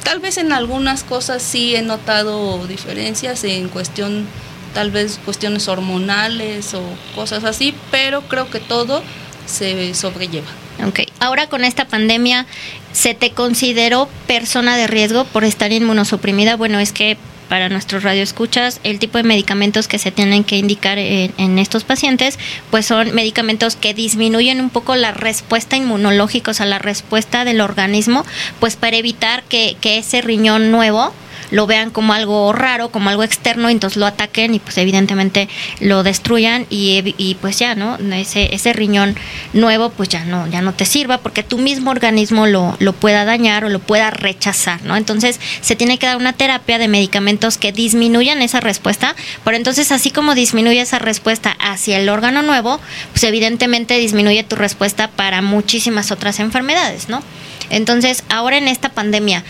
[0.07, 4.25] Tal vez en algunas cosas sí he notado diferencias en cuestión,
[4.73, 6.81] tal vez cuestiones hormonales o
[7.13, 9.03] cosas así, pero creo que todo
[9.45, 10.47] se sobrelleva.
[10.85, 12.45] Ok, ahora con esta pandemia,
[12.91, 16.55] ¿se te consideró persona de riesgo por estar inmunosuprimida?
[16.55, 17.17] Bueno, es que
[17.49, 22.37] para nuestros radioescuchas, el tipo de medicamentos que se tienen que indicar en, estos pacientes,
[22.71, 27.61] pues son medicamentos que disminuyen un poco la respuesta inmunológica, o sea, la respuesta del
[27.61, 28.25] organismo,
[28.59, 31.13] pues para evitar que, que ese riñón nuevo
[31.51, 35.49] lo vean como algo raro, como algo externo, y entonces lo ataquen y pues evidentemente
[35.79, 37.97] lo destruyan y, y pues ya, ¿no?
[38.13, 39.15] Ese, ese riñón
[39.53, 43.25] nuevo pues ya no, ya no te sirva porque tu mismo organismo lo, lo pueda
[43.25, 44.95] dañar o lo pueda rechazar, ¿no?
[44.95, 49.91] Entonces se tiene que dar una terapia de medicamentos que disminuyan esa respuesta, pero entonces
[49.91, 52.79] así como disminuye esa respuesta hacia el órgano nuevo,
[53.11, 57.21] pues evidentemente disminuye tu respuesta para muchísimas otras enfermedades, ¿no?
[57.69, 59.43] Entonces, ahora en esta pandemia,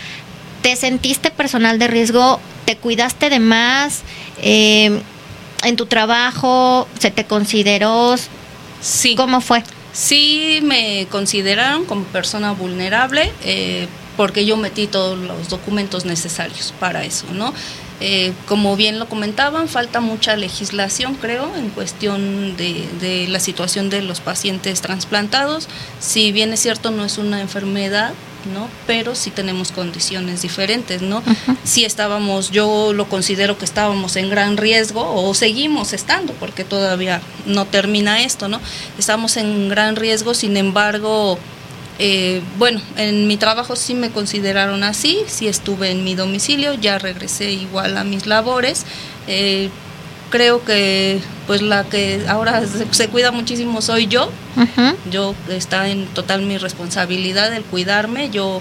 [0.62, 2.40] ¿Te sentiste personal de riesgo?
[2.64, 4.02] ¿Te cuidaste de más?
[4.42, 5.00] Eh,
[5.62, 8.14] ¿En tu trabajo se te consideró?
[8.80, 9.14] Sí.
[9.16, 9.62] ¿Cómo fue?
[9.92, 17.04] Sí, me consideraron como persona vulnerable eh, porque yo metí todos los documentos necesarios para
[17.04, 17.54] eso, ¿no?
[18.00, 23.90] Eh, como bien lo comentaban, falta mucha legislación, creo, en cuestión de, de, la situación
[23.90, 25.68] de los pacientes trasplantados.
[25.98, 28.12] Si bien es cierto, no es una enfermedad,
[28.48, 28.68] ¿no?
[28.86, 31.22] Pero sí tenemos condiciones diferentes, ¿no?
[31.64, 37.20] Si estábamos, yo lo considero que estábamos en gran riesgo o seguimos estando, porque todavía
[37.46, 38.60] no termina esto, ¿no?
[38.98, 41.38] Estamos en gran riesgo, sin embargo,
[41.98, 46.98] eh, bueno, en mi trabajo sí me consideraron así, sí estuve en mi domicilio, ya
[46.98, 48.86] regresé igual a mis labores.
[49.26, 49.68] Eh,
[50.30, 54.30] creo que pues la que ahora se, cuida muchísimo soy yo.
[55.10, 58.28] Yo está en total mi responsabilidad el cuidarme.
[58.28, 58.60] Yo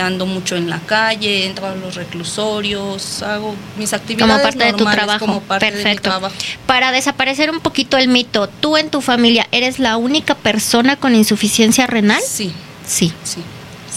[0.00, 4.72] ando mucho en la calle, entro a los reclusorios, hago mis actividades como parte de
[4.72, 5.26] tu trabajo.
[5.26, 5.88] Como parte Perfecto.
[5.88, 6.34] De mi trabajo.
[6.66, 11.16] Para desaparecer un poquito el mito, ¿tú en tu familia eres la única persona con
[11.16, 12.22] insuficiencia renal?
[12.24, 12.52] Sí.
[12.86, 13.12] Sí.
[13.24, 13.42] Sí.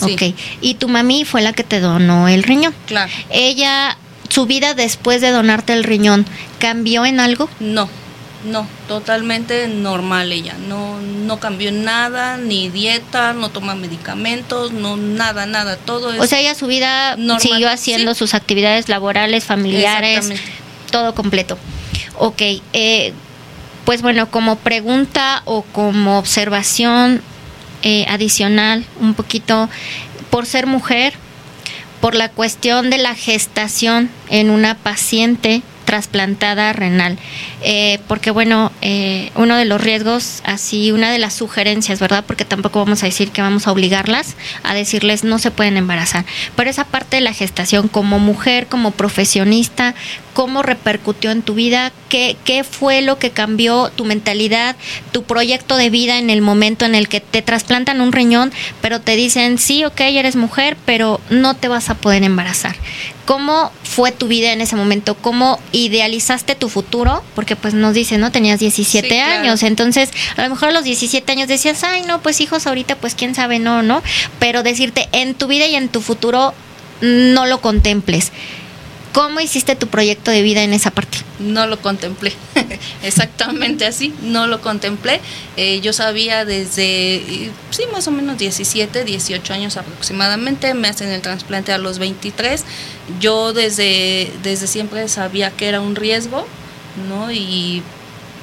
[0.02, 0.36] Ok.
[0.62, 2.74] ¿Y tu mami fue la que te donó el riñón?
[2.88, 3.12] Claro.
[3.30, 3.98] Ella
[4.30, 6.26] su vida después de donarte el riñón
[6.58, 7.50] cambió en algo?
[7.60, 7.88] No,
[8.44, 10.56] no, totalmente normal ella.
[10.68, 15.78] No, no cambió nada, ni dieta, no toma medicamentos, no nada, nada.
[15.78, 16.20] Todo es.
[16.20, 20.32] O sea, ella su vida siguió haciendo sus actividades laborales, familiares,
[20.92, 21.58] todo completo.
[22.18, 22.42] Ok.
[22.74, 23.14] Eh,
[23.86, 27.22] pues bueno, como pregunta o como observación
[27.84, 29.70] eh, adicional, un poquito,
[30.30, 31.14] por ser mujer,
[32.00, 37.18] por la cuestión de la gestación en una paciente trasplantada renal.
[37.64, 42.24] Eh, porque bueno, eh, uno de los riesgos, así, una de las sugerencias, ¿verdad?
[42.26, 46.26] Porque tampoco vamos a decir que vamos a obligarlas a decirles no se pueden embarazar.
[46.56, 49.96] Pero esa parte de la gestación como mujer, como profesionista,
[50.34, 54.76] cómo repercutió en tu vida, qué, qué fue lo que cambió tu mentalidad,
[55.12, 59.02] tu proyecto de vida en el momento en el que te trasplantan un riñón, pero
[59.02, 62.76] te dicen, sí, ok, eres mujer, pero no te vas a poder embarazar.
[63.26, 65.16] ¿Cómo fue tu vida en ese momento?
[65.16, 67.24] ¿Cómo idealizaste tu futuro?
[67.36, 68.32] Porque pues nos dice, ¿no?
[68.32, 72.42] Tenías 17 años, entonces a lo mejor a los 17 años decías, ay, no, pues
[72.42, 74.02] hijos ahorita, pues quién sabe, no, ¿no?
[74.40, 76.54] Pero decirte, en tu vida y en tu futuro
[77.02, 78.32] no lo contemples.
[79.14, 81.18] ¿Cómo hiciste tu proyecto de vida en esa parte?
[81.40, 82.34] No lo contemplé,
[83.04, 85.20] exactamente así, no lo contemplé.
[85.58, 91.22] Eh, yo sabía desde, sí, más o menos 17, 18 años aproximadamente, me hacen el
[91.22, 92.64] trasplante a los 23.
[93.20, 96.48] Yo desde, desde siempre sabía que era un riesgo,
[97.10, 97.32] ¿no?
[97.32, 97.84] Y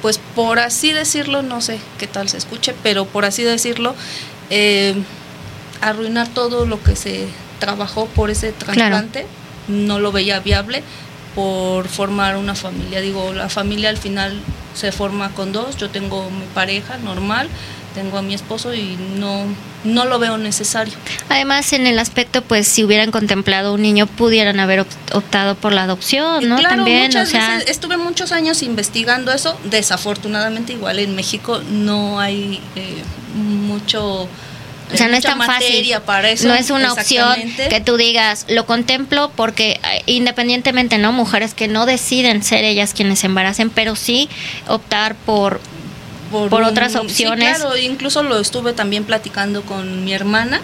[0.03, 3.95] pues por así decirlo, no sé qué tal se escuche, pero por así decirlo,
[4.51, 4.93] eh,
[5.81, 7.27] arruinar todo lo que se
[7.59, 9.25] trabajó por ese trasplante
[9.69, 10.83] no lo veía viable
[11.35, 13.01] por formar una familia.
[13.01, 14.33] Digo, la familia al final
[14.73, 17.47] se forma con dos, yo tengo mi pareja normal,
[17.95, 19.45] tengo a mi esposo y no
[19.83, 20.93] no lo veo necesario.
[21.29, 25.83] Además, en el aspecto, pues, si hubieran contemplado un niño, pudieran haber optado por la
[25.83, 26.57] adopción, ¿no?
[26.57, 29.57] Claro, También, o sea, estuve muchos años investigando eso.
[29.65, 33.01] Desafortunadamente, igual en México no hay eh,
[33.35, 34.27] mucho
[34.91, 35.93] o sea, no es tan fácil.
[36.05, 37.35] Para eso, no es una opción
[37.69, 41.11] que tú digas, lo contemplo porque eh, independientemente, ¿no?
[41.11, 44.29] Mujeres que no deciden ser ellas quienes se embaracen, pero sí
[44.67, 45.61] optar por
[46.31, 47.57] por, otras opciones.
[47.57, 50.61] Sí, claro, incluso lo estuve también platicando con mi hermana,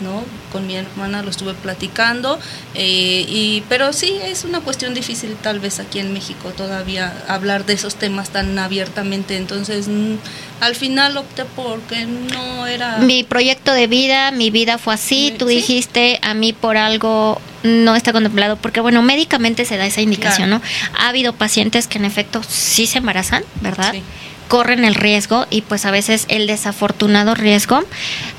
[0.00, 0.22] ¿no?
[0.52, 2.38] Con mi hermana lo estuve platicando,
[2.74, 7.66] eh, y, pero sí es una cuestión difícil tal vez aquí en México todavía hablar
[7.66, 10.14] de esos temas tan abiertamente, entonces mm,
[10.60, 12.98] al final opté porque no era...
[12.98, 17.96] Mi proyecto de vida, mi vida fue así, tú dijiste, a mí por algo no
[17.96, 20.62] está contemplado, porque bueno, médicamente se da esa indicación, ¿no?
[20.98, 23.92] Ha habido pacientes que en efecto sí se embarazan, ¿verdad?
[23.92, 24.02] Sí
[24.48, 27.82] corren el riesgo y pues a veces el desafortunado riesgo.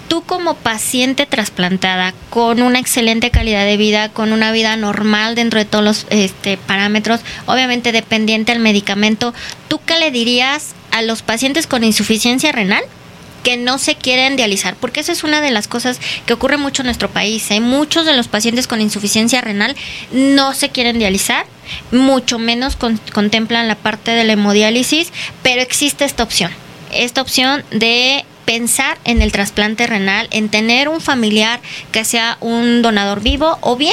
[0.08, 5.60] Tú como paciente trasplantada con una excelente calidad de vida, con una vida normal dentro
[5.60, 9.34] de todos los este, parámetros, obviamente dependiente del medicamento,
[9.68, 12.84] ¿tú qué le dirías a los pacientes con insuficiencia renal?
[13.48, 16.82] que no se quieren dializar, porque eso es una de las cosas que ocurre mucho
[16.82, 17.50] en nuestro país.
[17.50, 19.74] Hay muchos de los pacientes con insuficiencia renal
[20.12, 21.46] no se quieren dializar,
[21.94, 26.52] mucho menos contemplan la parte de la hemodiálisis, pero existe esta opción,
[26.92, 31.60] esta opción de pensar en el trasplante renal, en tener un familiar
[31.92, 33.92] que sea un donador vivo o bien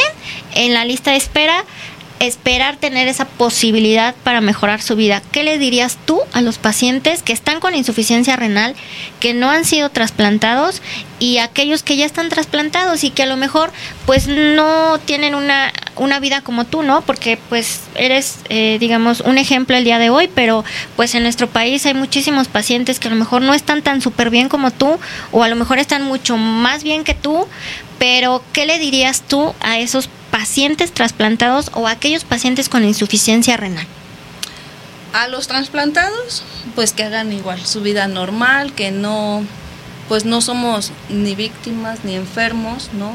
[0.54, 1.64] en la lista de espera
[2.20, 5.22] esperar tener esa posibilidad para mejorar su vida.
[5.32, 8.74] ¿Qué le dirías tú a los pacientes que están con insuficiencia renal,
[9.20, 10.80] que no han sido trasplantados
[11.18, 13.72] y aquellos que ya están trasplantados y que a lo mejor
[14.06, 17.02] pues no tienen una, una vida como tú, ¿no?
[17.02, 20.64] Porque pues eres, eh, digamos, un ejemplo el día de hoy, pero
[20.96, 24.30] pues en nuestro país hay muchísimos pacientes que a lo mejor no están tan súper
[24.30, 24.98] bien como tú
[25.32, 27.46] o a lo mejor están mucho más bien que tú,
[27.98, 30.23] pero ¿qué le dirías tú a esos pacientes
[30.92, 33.86] trasplantados o aquellos pacientes con insuficiencia renal?
[35.12, 36.42] A los trasplantados,
[36.74, 39.44] pues que hagan igual su vida normal, que no,
[40.08, 43.12] pues no somos ni víctimas ni enfermos, ¿no?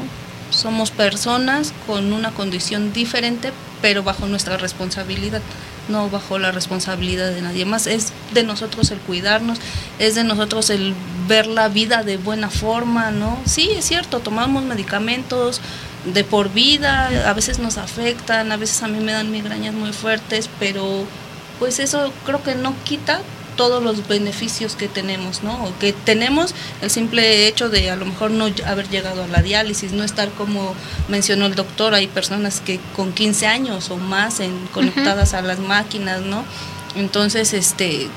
[0.50, 3.52] Somos personas con una condición diferente,
[3.82, 5.42] pero bajo nuestra responsabilidad,
[5.88, 7.86] no bajo la responsabilidad de nadie más.
[7.86, 9.58] Es de nosotros el cuidarnos,
[9.98, 10.94] es de nosotros el
[11.28, 13.38] ver la vida de buena forma, ¿no?
[13.44, 15.60] Sí, es cierto, tomamos medicamentos,
[16.04, 19.92] de por vida, a veces nos afectan, a veces a mí me dan migrañas muy
[19.92, 21.04] fuertes, pero
[21.58, 23.20] pues eso creo que no quita
[23.56, 25.64] todos los beneficios que tenemos, ¿no?
[25.64, 29.42] O que tenemos el simple hecho de a lo mejor no haber llegado a la
[29.42, 30.74] diálisis, no estar como
[31.08, 35.58] mencionó el doctor, hay personas que con 15 años o más en, conectadas a las
[35.58, 36.44] máquinas, ¿no?
[36.94, 38.08] Entonces, este,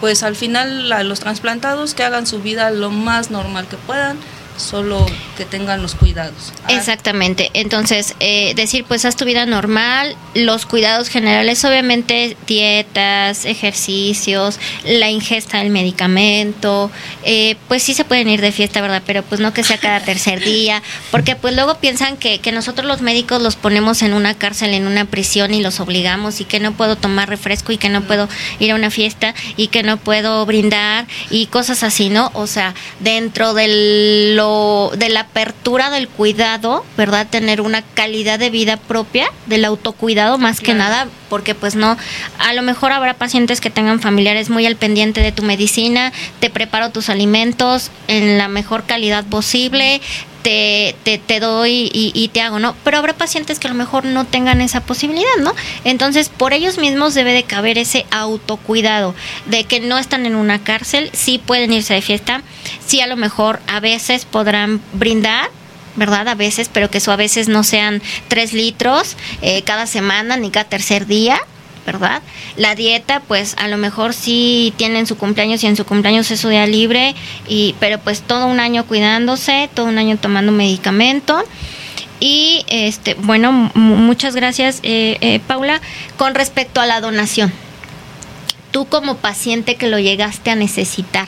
[0.00, 4.18] pues al final a los trasplantados que hagan su vida lo más normal que puedan,
[4.56, 6.52] solo que tengan los cuidados.
[6.64, 6.72] Ah.
[6.72, 14.58] Exactamente, entonces eh, decir pues haz tu vida normal, los cuidados generales, obviamente dietas, ejercicios,
[14.84, 16.90] la ingesta del medicamento,
[17.24, 19.02] eh, pues sí se pueden ir de fiesta, ¿verdad?
[19.06, 22.86] Pero pues no que sea cada tercer día, porque pues luego piensan que, que nosotros
[22.86, 26.60] los médicos los ponemos en una cárcel, en una prisión y los obligamos y que
[26.60, 29.96] no puedo tomar refresco y que no puedo ir a una fiesta y que no
[29.96, 32.30] puedo brindar y cosas así, ¿no?
[32.34, 33.68] O sea, dentro de
[34.42, 37.28] lo de la apertura del cuidado, ¿verdad?
[37.30, 41.96] Tener una calidad de vida propia, del autocuidado más que nada, porque pues no,
[42.38, 46.50] a lo mejor habrá pacientes que tengan familiares muy al pendiente de tu medicina, te
[46.50, 50.00] preparo tus alimentos en la mejor calidad posible,
[50.42, 52.74] te, te, te doy y, te hago, ¿no?
[52.84, 55.54] Pero habrá pacientes que a lo mejor no tengan esa posibilidad, ¿no?
[55.84, 59.14] Entonces, por ellos mismos debe de caber ese autocuidado,
[59.46, 62.42] de que no están en una cárcel, sí pueden irse de fiesta,
[62.86, 65.50] sí a lo mejor a veces podrán brindar,
[65.96, 66.28] ¿verdad?
[66.28, 70.50] A veces, pero que eso a veces no sean tres litros eh, cada semana ni
[70.50, 71.40] cada tercer día,
[71.86, 72.22] ¿verdad?
[72.56, 76.40] La dieta, pues a lo mejor sí tienen su cumpleaños y en su cumpleaños es
[76.40, 77.14] su día libre,
[77.48, 81.42] y, pero pues todo un año cuidándose, todo un año tomando medicamento.
[82.20, 85.80] Y este, bueno, muchas gracias, eh, eh, Paula.
[86.16, 87.52] Con respecto a la donación,
[88.70, 91.26] tú como paciente que lo llegaste a necesitar,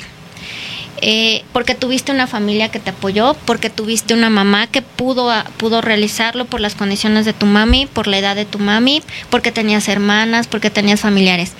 [1.00, 5.80] eh, porque tuviste una familia que te apoyó, porque tuviste una mamá que pudo, pudo
[5.80, 9.88] realizarlo por las condiciones de tu mami, por la edad de tu mami, porque tenías
[9.88, 11.52] hermanas, porque tenías familiares.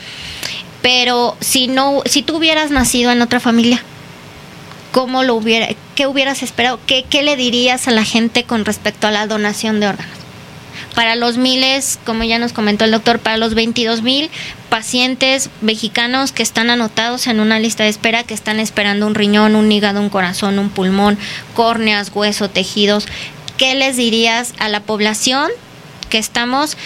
[0.83, 3.83] Pero si no, si tú hubieras nacido en otra familia,
[4.93, 6.79] ¿cómo lo hubiera, qué hubieras esperado?
[6.87, 10.24] ¿Qué, qué le dirías a la gente con respecto a la donación de órganos?
[10.95, 14.31] Para los miles, como ya nos comentó el doctor, para los 22 mil
[14.69, 19.57] pacientes mexicanos que están anotados en una lista de espera, que están esperando un riñón,
[19.57, 21.19] un hígado, un corazón, un pulmón,
[21.55, 23.07] córneas, hueso, tejidos.
[23.57, 25.51] ¿Qué les dirías a la población
[26.11, 26.77] que estamos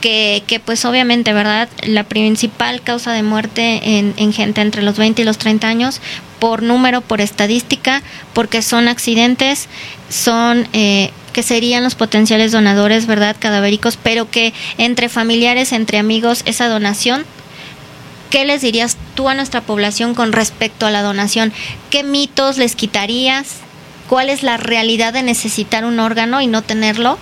[0.00, 1.68] que, que, pues obviamente, ¿verdad?
[1.82, 6.00] La principal causa de muerte en, en, gente entre los 20 y los 30 años,
[6.38, 8.02] por número, por estadística,
[8.32, 9.68] porque son accidentes,
[10.08, 13.36] son eh, que serían los potenciales donadores, ¿verdad?
[13.38, 17.24] Cadavéricos, pero que entre familiares, entre amigos, esa donación
[18.28, 21.52] ¿qué les dirías tú a nuestra población con respecto a la donación?
[21.90, 23.58] ¿Qué mitos les quitarías?
[24.08, 27.20] ¿Cuál es la realidad de necesitar un órgano y no tenerlo?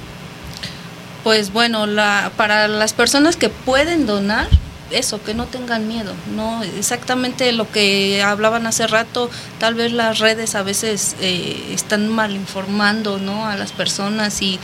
[1.23, 4.49] Pues bueno, la, para las personas que pueden donar,
[4.91, 10.19] eso, que no tengan miedo, no exactamente lo que hablaban hace rato, tal vez las
[10.19, 13.47] redes a veces eh, están mal informando ¿no?
[13.47, 14.59] a las personas y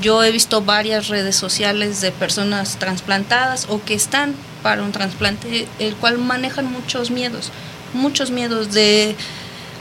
[0.00, 5.68] yo he visto varias redes sociales de personas trasplantadas o que están para un trasplante,
[5.78, 7.50] el cual manejan muchos miedos,
[7.92, 9.16] muchos miedos de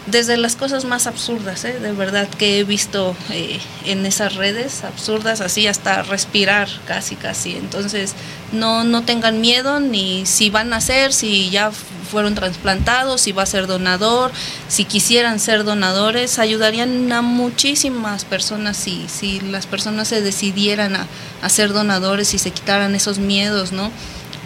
[0.06, 1.80] desde las cosas más absurdas, ¿eh?
[1.80, 7.56] de verdad, que he visto eh, en esas redes absurdas, así hasta respirar casi, casi.
[7.56, 8.14] Entonces,
[8.52, 11.72] no, no tengan miedo ni si van a ser, si ya
[12.12, 14.32] fueron trasplantados, si va a ser donador,
[14.68, 21.08] si quisieran ser donadores, ayudarían a muchísimas personas si, si las personas se decidieran a,
[21.42, 23.90] a ser donadores y se quitaran esos miedos, ¿no?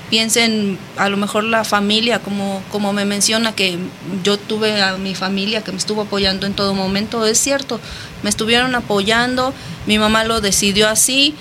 [0.09, 3.77] Piensen a lo mejor la familia, como, como me menciona que
[4.23, 7.79] yo tuve a mi familia que me estuvo apoyando en todo momento, es cierto,
[8.23, 9.53] me estuvieron apoyando,
[9.85, 11.35] mi mamá lo decidió así,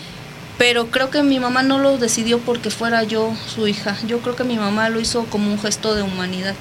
[0.59, 4.37] pero creo que mi mamá no lo decidió porque fuera yo su hija, yo creo
[4.37, 6.55] que mi mamá lo hizo como un gesto de humanidad.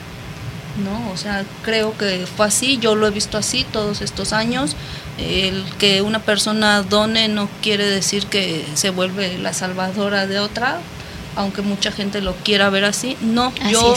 [0.83, 1.11] ¿no?
[1.11, 4.75] O sea, creo que fue así, yo lo he visto así todos estos años.
[5.17, 10.79] El que una persona done no quiere decir que se vuelve la salvadora de otra,
[11.35, 13.17] aunque mucha gente lo quiera ver así.
[13.21, 13.95] No, yo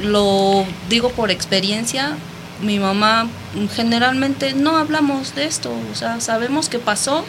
[0.00, 2.16] lo digo por experiencia.
[2.62, 3.28] Mi mamá
[3.74, 7.24] generalmente no hablamos de esto, o sea, sabemos que pasó,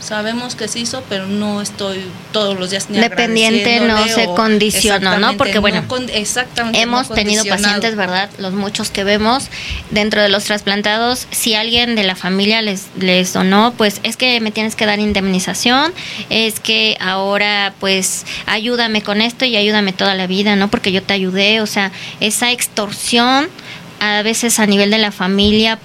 [0.00, 5.18] sabemos que se hizo, pero no estoy todos los días ni Dependiente no se condicionó,
[5.18, 5.36] ¿no?
[5.36, 8.30] Porque bueno, exactamente hemos tenido pacientes, ¿verdad?
[8.38, 9.48] Los muchos que vemos
[9.90, 14.40] dentro de los trasplantados, si alguien de la familia les, les donó, pues es que
[14.40, 15.92] me tienes que dar indemnización,
[16.30, 20.68] es que ahora pues ayúdame con esto y ayúdame toda la vida, ¿no?
[20.68, 23.48] Porque yo te ayudé, o sea, esa extorsión
[24.00, 25.78] a veces a nivel de la familia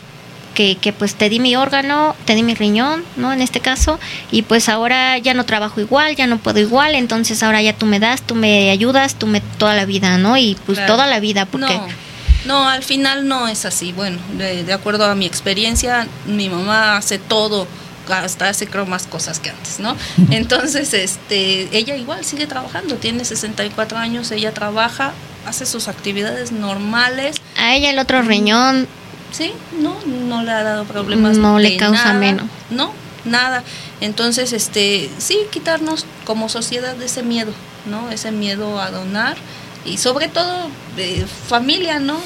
[0.82, 3.32] que, pues te di mi órgano, te di mi riñón, ¿no?
[3.32, 4.00] En este caso,
[4.32, 7.86] y pues ahora ya no trabajo igual, ya no puedo igual, entonces ahora ya tú
[7.86, 10.38] me das, tú me ayudas, tú me toda la vida, ¿no?
[10.38, 11.76] Y pues toda la vida, porque...
[11.76, 12.10] No.
[12.46, 13.92] No, al final no es así.
[13.92, 17.68] Bueno, de, de, acuerdo a mi experiencia, mi mamá hace todo,
[18.08, 19.96] hasta hace creo más cosas que antes, ¿no?
[20.32, 25.12] Entonces, este, ella igual sigue trabajando, tiene 64 años, ella trabaja,
[25.46, 27.36] hace sus actividades normales.
[27.58, 28.88] A ella el otro riñón
[29.32, 31.38] Sí, no, no le ha dado problemas.
[31.38, 32.20] No le causa nada.
[32.20, 32.46] menos.
[32.70, 32.92] No,
[33.26, 33.64] nada.
[34.02, 37.52] Entonces, este, sí, quitarnos como sociedad de ese miedo,
[37.86, 38.10] ¿no?
[38.12, 39.38] Ese miedo a donar
[39.86, 42.20] y sobre todo de familia, ¿no?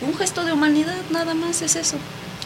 [0.00, 1.96] Un gesto de humanidad, nada más es eso.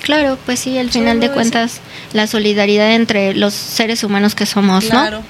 [0.03, 1.35] Claro, pues sí, al final de eso.
[1.35, 1.81] cuentas,
[2.13, 4.91] la solidaridad entre los seres humanos que somos, ¿no?
[4.91, 5.23] Claro,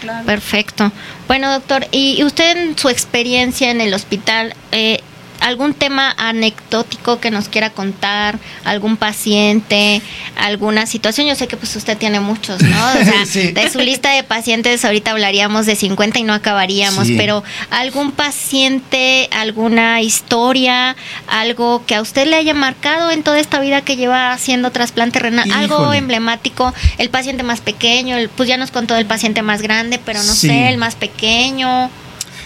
[0.00, 0.24] claro.
[0.24, 0.92] Perfecto.
[1.26, 5.00] Bueno, doctor, y usted en su experiencia en el hospital, eh,
[5.40, 8.38] ¿algún tema anecdótico que nos quiera contar?
[8.64, 10.02] ¿Algún paciente?
[10.36, 11.26] ¿Alguna situación?
[11.26, 12.86] Yo sé que pues usted tiene muchos, ¿no?
[13.00, 13.52] O sea, Sí.
[13.52, 17.14] de su lista de pacientes ahorita hablaríamos de 50 y no acabaríamos, Sí.
[17.16, 23.60] pero ¿algún paciente, alguna historia, algo que a usted le haya marcado en toda esta
[23.60, 25.50] vida que lleva haciendo trasplante renal?
[25.50, 29.98] Algo emblemático, el paciente más pequeño, el- pues ya nos contó del paciente más grande,
[30.04, 30.48] pero no Sí.
[30.48, 31.90] sé, el más pequeño,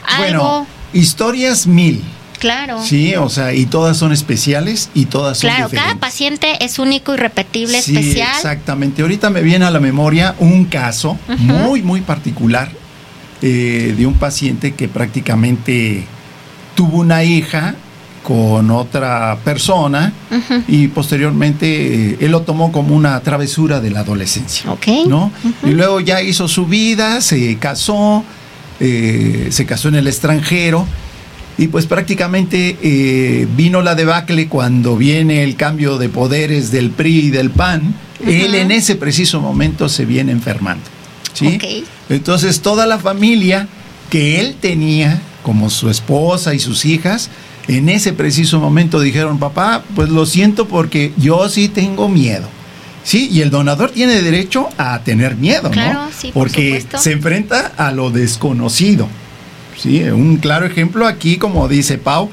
[0.07, 2.03] algo, Bueno, historias mil.
[2.45, 2.83] Claro.
[2.85, 5.99] Sí, o sea, y todas son especiales y todas son Claro, cada diferentes.
[6.01, 8.29] paciente es único, irrepetible, Sí, especial.
[8.37, 9.01] exactamente.
[9.01, 12.71] Ahorita me viene a la memoria un caso muy, muy particular
[13.41, 16.05] eh, de un paciente que prácticamente
[16.75, 17.75] tuvo una hija
[18.23, 20.13] con otra persona
[20.69, 21.67] y posteriormente
[22.13, 24.71] eh, él lo tomó como una travesura de la adolescencia.
[24.71, 24.87] Ok.
[25.09, 25.31] ¿no?
[25.63, 28.25] Y luego ya hizo su vida, se casó,
[28.81, 30.87] eh, se casó en el extranjero
[31.57, 37.27] y pues prácticamente eh, vino la debacle cuando viene el cambio de poderes del PRI
[37.27, 37.95] y del PAN.
[38.27, 40.85] Él en ese preciso momento se viene enfermando.
[41.33, 41.59] ¿sí?
[42.09, 43.69] Entonces toda la familia
[44.11, 47.31] que él tenía, como su esposa y sus hijas,
[47.69, 52.49] en ese preciso momento dijeron, papá, pues lo siento porque yo sí tengo miedo.
[53.05, 56.11] Sí, y el donador tiene derecho a tener miedo, Claro, ¿no?
[56.11, 56.99] sí, por porque supuesto.
[56.99, 59.09] se enfrenta a lo desconocido.
[59.77, 62.31] Sí, un claro ejemplo aquí, como dice Pau,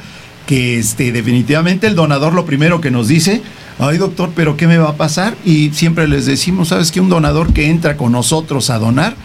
[0.48, 3.42] que este, definitivamente el donador lo primero que nos dice,
[3.80, 5.36] ay doctor, pero ¿qué me va a pasar?
[5.46, 9.16] Y siempre les decimos, ¿sabes que Un donador que entra con nosotros a donar,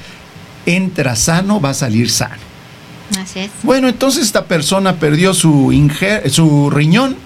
[0.66, 2.34] entra sano, va a salir sano.
[3.20, 3.50] Así es.
[3.62, 7.16] Bueno, entonces esta persona perdió su, inger- su riñón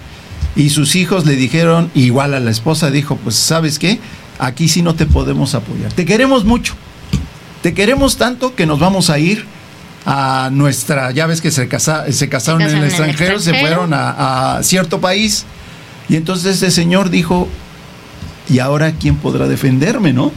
[0.55, 3.99] y sus hijos le dijeron, igual a la esposa dijo, pues sabes qué,
[4.37, 5.91] aquí sí no te podemos apoyar.
[5.93, 6.75] Te queremos mucho.
[7.63, 9.45] Te queremos tanto que nos vamos a ir
[10.05, 13.39] a nuestra, ya ves que se, casa- se casaron en el casaron en el extranjero,
[13.39, 15.45] se fueron a, a cierto país.
[16.09, 17.47] Y entonces ese señor dijo,
[18.49, 20.31] ¿y ahora quién podrá defenderme, no?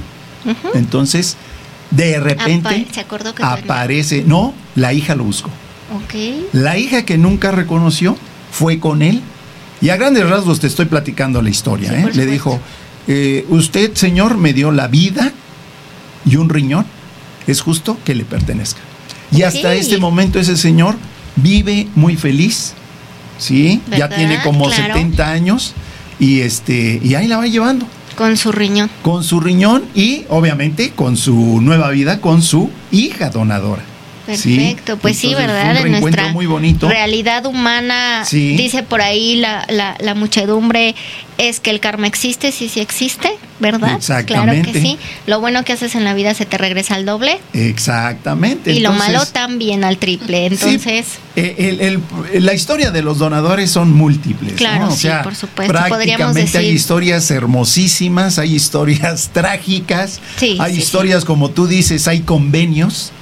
[0.74, 1.36] Entonces,
[1.90, 3.52] de repente Apa- se acordó que tenía.
[3.54, 5.50] aparece, no, la hija lo buscó.
[6.52, 8.16] La hija que nunca reconoció
[8.50, 9.22] fue con él.
[9.80, 11.90] Y a grandes rasgos te estoy platicando la historia.
[11.90, 12.10] Sí, ¿eh?
[12.14, 12.60] Le dijo,
[13.08, 15.32] eh, usted, señor, me dio la vida
[16.24, 16.86] y un riñón.
[17.46, 18.80] Es justo que le pertenezca.
[19.34, 20.96] Y hasta este momento ese señor
[21.36, 22.74] vive muy feliz.
[23.38, 23.80] ¿Sí?
[23.96, 24.94] Ya tiene como Claro.
[24.94, 25.74] 70 años.
[26.20, 27.86] Y, este, y ahí la va llevando.
[28.16, 28.88] Con su riñón.
[29.02, 33.82] Con su riñón y obviamente con su nueva vida, con su hija donadora.
[34.26, 34.56] ¿Sí?
[34.56, 35.86] Perfecto, pues sí, Entonces, fue ¿verdad?
[35.86, 36.88] En nuestra muy bonito.
[36.88, 38.56] realidad humana, Sí.
[38.56, 40.94] dice por ahí la, la, la muchedumbre,
[41.36, 43.80] es que el karma existe, sí, sí existe, ¿verdad?
[43.80, 44.72] Claro Exactamente.
[44.72, 44.98] que sí.
[45.26, 48.72] Lo bueno que haces en la vida se te regresa al doble Exactamente.
[48.72, 50.48] y lo Entonces, malo también al triple.
[50.50, 51.06] sí, Entonces,
[51.36, 51.80] eh, el-
[52.32, 54.52] el- la historia de los donadores son múltiples.
[54.52, 54.56] ¿no?
[54.58, 55.72] Claro, O sí, sea, por supuesto.
[55.72, 61.66] Podríamos Prácticamente hay decir- historias hermosísimas, hay historias trágicas, Sí, hay sí, historias, como tú
[61.66, 63.12] dices, hay convenios,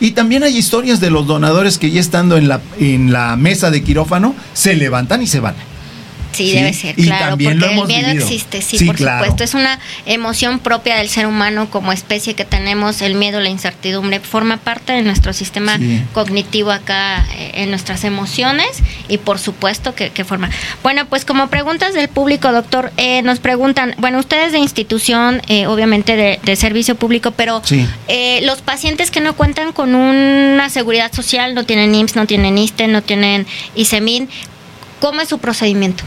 [0.00, 3.70] Y también hay historias de los donadores que ya estando en la, en la mesa
[3.70, 5.54] de quirófano se levantan y se van.
[6.32, 8.10] Sí, debe ser, y claro, porque el miedo vivido.
[8.10, 9.18] existe, sí, Sí, por claro.
[9.24, 9.44] supuesto.
[9.44, 14.20] Es una emoción propia del ser humano como especie que tenemos, el miedo, la incertidumbre,
[14.20, 16.02] forma parte de nuestro sistema Sí.
[16.12, 18.66] cognitivo acá, eh, en nuestras emociones
[19.08, 20.50] y por supuesto que, que forma.
[20.82, 25.66] Bueno, pues como preguntas del público, doctor, eh, nos preguntan, bueno, ustedes de institución, eh,
[25.66, 27.86] obviamente de, de servicio público, pero Sí.
[28.08, 32.58] eh, los pacientes que no cuentan con una seguridad social, no tienen IMSS, no tienen
[32.58, 34.28] ISTE, no tienen ISEMIN,
[35.00, 36.04] ¿cómo es su procedimiento?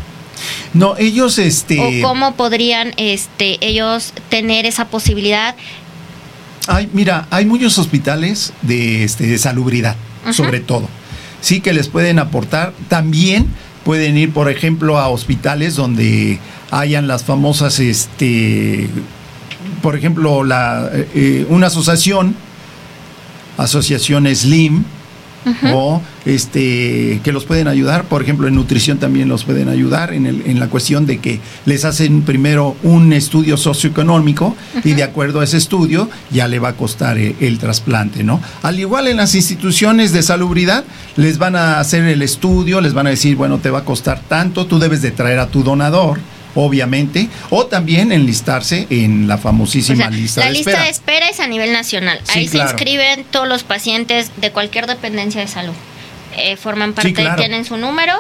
[0.74, 1.80] No, ellos, este.
[1.80, 5.56] o cómo podrían este ellos tener esa posibilidad
[6.68, 10.34] Hay, mira, hay muchos hospitales de, este, de salubridad, Ajá.
[10.34, 10.88] sobre todo.
[11.42, 12.74] Sí que les pueden aportar.
[12.88, 13.48] También
[13.84, 16.40] pueden ir, por ejemplo, a hospitales donde
[16.70, 18.88] hayan las famosas, este,
[19.82, 22.36] por ejemplo, la, eh, una asociación,
[23.58, 24.84] asociación Slim,
[25.74, 30.26] o este que los pueden ayudar, por ejemplo en nutrición también los pueden ayudar en,
[30.26, 35.40] el- en la cuestión de que les hacen primero un estudio socioeconómico y de acuerdo
[35.42, 38.42] a ese estudio ya le va a costar eh, el, trasplante, ¿no?
[38.64, 40.84] Al igual en las instituciones de salubridad
[41.18, 44.22] les van a hacer el estudio, les van a decir, bueno, te va a costar
[44.28, 46.20] tanto, tú debes de traer a tu donador,
[46.56, 50.84] obviamente, o también enlistarse en la famosísima O sea, lista la de lista espera.
[50.86, 52.20] de espera es a nivel nacional.
[52.24, 52.70] Sí, Ahí claro.
[52.70, 55.74] se inscriben todos los pacientes de cualquier dependencia de salud.
[56.38, 57.36] Eh, forman parte, claro.
[57.38, 58.14] tienen su número,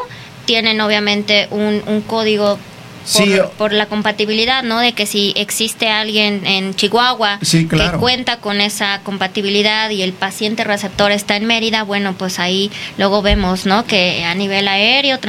[0.45, 2.59] tienen obviamente un, un código
[3.04, 4.80] Sí, por la compatibilidad, ¿no?
[4.80, 10.14] De que si existe alguien en Chihuahua Sí, que cuenta con esa compatibilidad y el
[10.14, 13.86] paciente receptor está en Mérida, bueno, pues ahí luego vemos, ¿no?
[13.86, 15.20] Que a nivel aéreo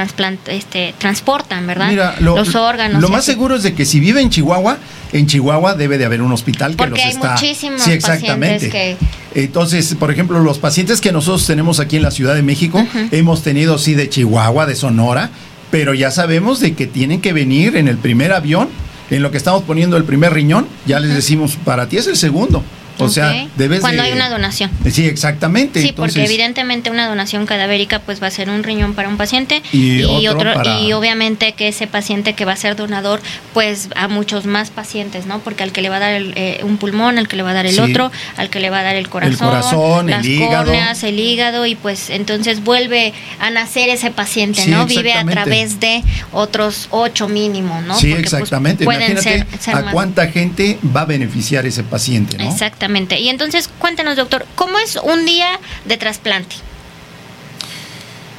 [0.46, 1.88] este, transportan, ¿verdad?
[1.88, 3.00] Mira, lo, los órganos.
[3.00, 3.32] Lo más así.
[3.32, 4.78] seguro es de que si vive en Chihuahua,
[5.12, 7.32] en Chihuahua debe de haber un hospital que Porque los hay está.
[7.32, 8.66] muchísimos sí, exactamente.
[8.66, 12.84] pacientes Entonces, por ejemplo, los pacientes que nosotros tenemos aquí en la Ciudad de México,
[13.10, 15.30] hemos tenido sí de Chihuahua, de Sonora,
[15.72, 18.68] pero ya sabemos de que tienen que venir en el primer avión,
[19.10, 22.16] en lo que estamos poniendo el primer riñón, ya les decimos, para ti es el
[22.16, 22.62] segundo.
[22.98, 24.70] O sea, debes Cuando de- hay una donación.
[24.90, 25.80] Sí, exactamente.
[25.82, 29.16] Sí, Entonces, porque evidentemente una donación cadavérica pues va a ser un riñón para un
[29.16, 33.20] paciente Y otro para- y obviamente que ese paciente que va a ser donador
[33.54, 35.40] pues a muchos más pacientes, ¿no?
[35.40, 37.50] Porque al que le va a dar el, eh, un pulmón, al que le va
[37.50, 37.80] a dar el Sí.
[37.80, 40.64] otro, al que le va a dar el corazón, corazón, el las hígado.
[40.64, 44.86] córneas, el hígado y pues entonces vuelve a nacer ese paciente, Sí, ¿no?
[44.86, 47.94] Vive a través de otros ocho mínimo, ¿no?
[47.98, 48.84] Sí, Porque, pues, exactamente.
[48.84, 52.44] pueden Imagínate ser, ser a cuánta gente va a beneficiar ese paciente, ¿no?
[52.44, 52.81] Exactamente.
[53.18, 56.56] Y entonces, cuéntenos, doctor, ¿cómo es un día de trasplante?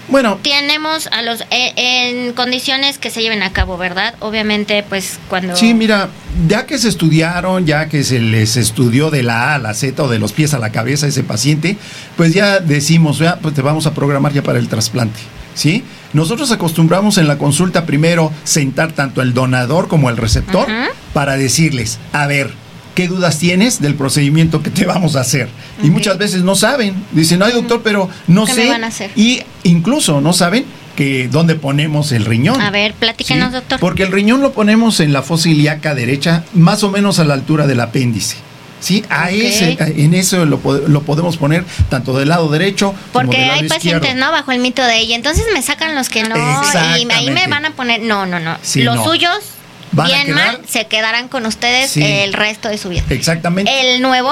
[0.09, 4.15] Bueno, Tenemos a los eh, en condiciones que se lleven a cabo, ¿verdad?
[4.19, 6.09] Obviamente, pues cuando Sí, mira,
[6.47, 10.03] ya que se estudiaron, ya que se les estudió de la A a la Z
[10.03, 11.77] o de los pies a la cabeza a ese paciente,
[12.17, 15.19] pues ya decimos, ya, pues te vamos a programar ya para el trasplante,
[15.55, 15.85] ¿sí?
[16.11, 20.67] Nosotros acostumbramos en la consulta primero sentar tanto el donador como el receptor
[21.13, 22.53] para decirles, a ver,
[22.95, 25.49] ¿qué dudas tienes del procedimiento que te vamos a hacer?
[25.81, 28.69] Y muchas veces no saben, dicen, ay doctor, pero no ¿Qué me sé.
[28.69, 29.11] van a hacer?
[29.15, 30.65] Y incluso no saben
[30.95, 32.61] que dónde ponemos el riñón.
[32.61, 33.79] A ver, platíquenos, Sí, doctor.
[33.79, 37.33] Porque el riñón lo ponemos en la fosa ilíaca derecha, más o menos a la
[37.33, 38.37] altura del apéndice.
[38.79, 39.01] ¿Sí?
[39.09, 39.29] A Ok.
[39.31, 43.59] ese, en eso lo, lo podemos poner tanto del lado derecho como Porque del lado
[43.61, 44.01] hay izquierdo.
[44.01, 44.31] pacientes, ¿no?
[44.33, 45.15] Bajo el mito de ella.
[45.15, 46.35] Entonces me sacan los que no.
[46.35, 46.77] Y
[47.09, 48.01] ahí me van a poner.
[48.01, 48.57] No, no, no.
[48.61, 49.05] Sí, los no.
[49.05, 49.37] suyos,
[49.93, 52.03] Van a bien quedar- mal, se quedarán con ustedes Sí.
[52.03, 53.03] el resto de su vida.
[53.09, 53.71] Exactamente.
[53.95, 54.31] El nuevo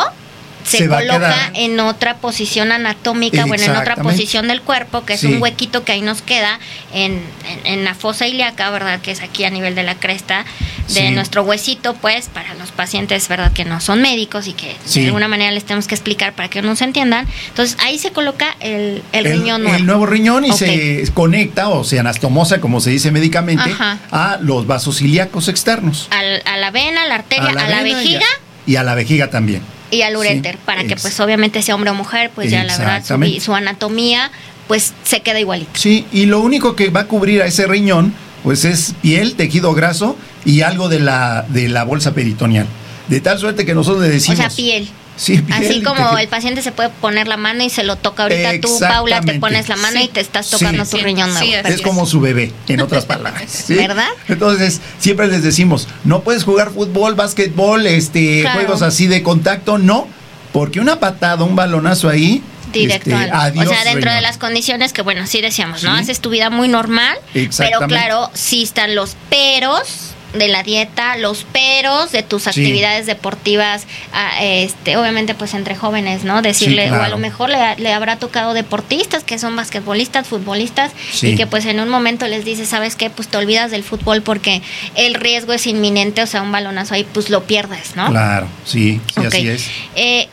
[0.63, 5.27] se, coloca en otra posición anatómica, bueno, en otra posición del cuerpo, que es Sí.
[5.27, 6.59] un huequito que ahí nos queda
[6.93, 8.99] en, en- en la fosa ilíaca, ¿verdad?
[9.01, 10.45] Que es aquí a nivel de la cresta
[10.87, 11.09] de Sí.
[11.11, 13.51] nuestro huesito, pues, para los pacientes, ¿verdad?
[13.53, 15.01] Que no son médicos y que Sí.
[15.01, 17.27] de alguna manera les tenemos que explicar para que nos entiendan.
[17.49, 19.77] Entonces, ahí se coloca el, el, riñón nuevo.
[19.77, 23.97] el nuevo riñón y se conecta o se anastomosa, como se dice médicamente, Ajá.
[24.11, 26.07] a los vasos ilíacos externos.
[26.11, 28.25] Al- a la vena, a la arteria, a la, vena y a- vejiga
[28.67, 29.61] Y a la vejiga también.
[29.91, 32.77] Y al Sí, uréter, para que pues obviamente sea hombre o mujer, pues ya la
[32.77, 34.31] verdad su, su anatomía
[34.67, 35.71] pues se queda igualita.
[35.73, 38.13] Sí, y lo único que va a cubrir a ese riñón,
[38.43, 40.15] pues es piel, tejido graso
[40.45, 42.67] y algo de la, de la bolsa peritoneal.
[43.09, 44.37] De tal suerte que nosotros le O decimos.
[44.39, 44.87] sea, piel.
[45.21, 48.59] Sí, Así como el paciente se puede poner la mano y se lo toca ahorita
[48.59, 50.05] tú, Paula, te pones la mano Sí.
[50.05, 50.97] y te estás tocando Sí.
[50.97, 51.67] tu riñón sí, nuevo.
[51.67, 53.51] Es como su bebé, en otras palabras.
[53.67, 53.75] ¿sí?
[53.75, 54.07] ¿Verdad?
[54.27, 58.61] Entonces, siempre les decimos, no puedes jugar fútbol, básquetbol, este, Claro.
[58.61, 60.07] juegos así de contacto, no,
[60.53, 62.41] porque una patada, un balonazo ahí,
[62.73, 65.93] Directo este, al- adiós, O sea, dentro de las condiciones que, bueno, sí decíamos, ¿no?
[65.97, 66.01] Sí.
[66.01, 67.15] Haces tu vida muy normal,
[67.57, 72.49] pero claro, sí están los peros de la dieta, los peros de tus Sí.
[72.49, 76.41] actividades deportivas, ah, este, obviamente pues entre jóvenes, ¿no?
[76.41, 81.29] Decirle, o a lo mejor le, le habrá tocado deportistas que son basquetbolistas, futbolistas, Sí.
[81.31, 83.09] y que pues en un momento les dices, ¿sabes qué?
[83.09, 84.61] Pues te olvidas del fútbol porque
[84.95, 88.07] el riesgo es inminente, o sea, un balonazo ahí pues lo pierdes, ¿no?
[88.09, 89.25] Claro, sí, sí, Ok.
[89.27, 89.65] así es.
[89.95, 90.27] Eh,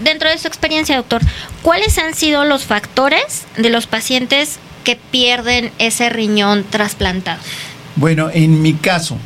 [0.00, 1.22] dentro de su experiencia, doctor,
[1.62, 7.38] ¿cuáles han sido los factores de los pacientes que pierden ese riñón trasplantado?
[7.96, 9.16] Bueno, en mi caso.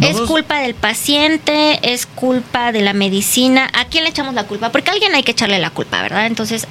[0.00, 1.78] ¿Es culpa del paciente?
[1.82, 3.70] ¿Es culpa de la medicina?
[3.72, 4.70] ¿A quién le echamos la culpa?
[4.70, 6.26] Porque a alguien hay que echarle la culpa, ¿verdad?
[6.26, 6.66] Entonces,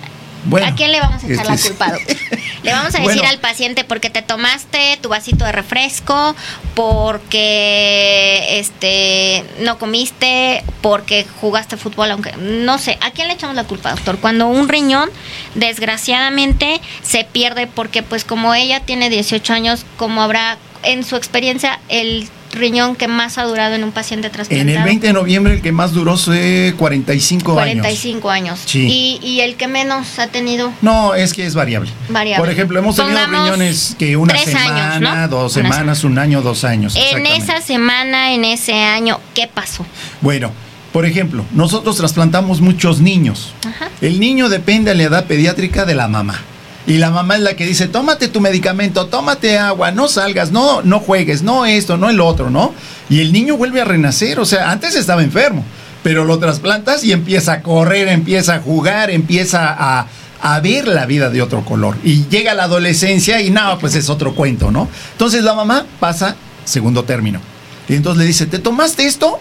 [0.46, 2.18] Bueno, ¿a quién le vamos a echar la este, culpa, doctor?
[2.66, 3.30] Le vamos a decir Bueno.
[3.30, 6.36] al paciente porque te tomaste tu vasito de refresco,
[6.74, 13.66] porque este no comiste, porque jugaste fútbol, aunque no sé, ¿a quién le echamos la
[13.66, 14.18] culpa, doctor?
[14.18, 15.12] Cuando un riñón
[15.54, 21.80] desgraciadamente se pierde porque pues como ella tiene 18 años, como habrá en su experiencia
[21.90, 24.78] el riñón que más ha durado en un paciente En trasplantado.
[24.80, 27.74] el 20 de noviembre el que más duró fue 45, años.
[27.82, 28.60] 45 años.
[28.66, 28.88] Sí.
[29.22, 31.92] Y, y el que menos ha tenido No, es que es variable.
[32.10, 32.42] Variable.
[32.46, 35.28] Por ejemplo, hemos tenido Pongamos riñones que una semana, años, ¿no?
[35.28, 36.96] dos Una semanas, un año, dos años.
[36.96, 39.86] En esa semana, en ese año, ¿qué pasó?
[40.22, 40.52] Bueno,
[40.94, 43.54] por ejemplo, nosotros trasplantamos muchos niños.
[43.68, 43.90] Ajá.
[44.00, 46.42] El niño depende a la edad pediátrica de la mamá.
[46.88, 50.84] Y la mamá es la que dice, tómate tu medicamento, tómate agua, no salgas, no,
[50.84, 52.74] no juegues, no esto, no el otro, ¿no?
[53.10, 55.66] Y el niño vuelve a renacer, o sea, antes estaba enfermo,
[56.04, 60.08] pero lo trasplantas y empieza a correr, empieza a jugar, empieza a,
[60.42, 61.98] a ver la vida de otro color.
[62.04, 64.88] Y llega la adolescencia y nada, pues es otro cuento, ¿no?
[65.14, 67.40] Entonces la mamá pasa segundo término.
[67.88, 69.40] Y entonces le dice, ¿te tomaste esto?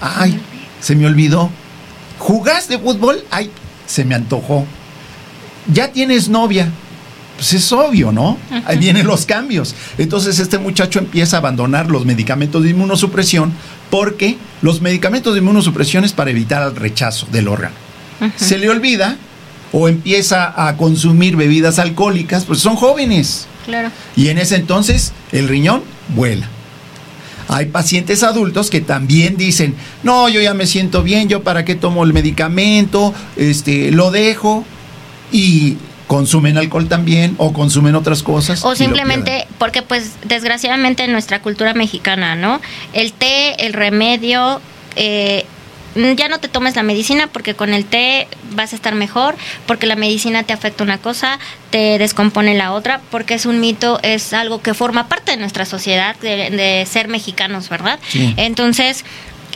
[0.00, 0.40] Ay,
[0.80, 1.50] se me olvidó.
[2.18, 3.24] ¿Jugaste fútbol?
[3.30, 3.50] Ay,
[3.86, 4.66] se me antojó.
[5.66, 6.70] ¿Ya tienes novia?
[7.36, 8.36] Pues es obvio, ¿no?
[8.66, 9.74] Ahí vienen los cambios.
[9.96, 13.52] Entonces este muchacho empieza a abandonar los medicamentos de inmunosupresión
[13.88, 17.74] porque los medicamentos de inmunosupresión es para evitar el rechazo del órgano.
[18.36, 19.16] Se le olvida
[19.72, 23.46] o empieza a consumir bebidas alcohólicas, pues son jóvenes.
[23.64, 23.90] Claro.
[24.16, 25.82] Y en ese entonces el riñón
[26.14, 26.46] vuela.
[27.48, 31.74] Hay pacientes adultos que también dicen, no, yo ya me siento bien, yo para qué
[31.74, 34.64] tomo el medicamento, este, lo dejo
[35.32, 35.76] y
[36.06, 38.64] consumen alcohol también o consumen otras cosas.
[38.64, 42.60] O simplemente, porque pues desgraciadamente en nuestra cultura mexicana, ¿no?
[42.92, 44.60] El té, el remedio,
[44.96, 45.46] eh,
[45.94, 49.86] ya no te tomes la medicina porque con el té vas a estar mejor, porque
[49.86, 51.38] la medicina te afecta una cosa,
[51.70, 55.64] te descompone la otra, porque es un mito, es algo que forma parte de nuestra
[55.64, 58.00] sociedad, de, de ser mexicanos, ¿verdad?
[58.08, 58.34] Sí.
[58.36, 59.04] Entonces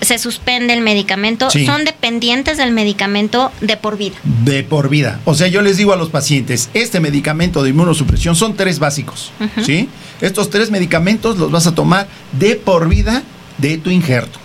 [0.01, 1.67] se suspende el medicamento, Sí.
[1.67, 4.17] son dependientes del medicamento de por vida.
[4.45, 5.21] De por vida.
[5.25, 9.33] O sea, yo les digo a los pacientes, este medicamento de inmunosupresión son tres básicos.
[9.65, 9.89] ¿sí?
[10.21, 13.23] Estos tres medicamentos los vas a tomar de por vida
[13.59, 14.39] de tu injerto.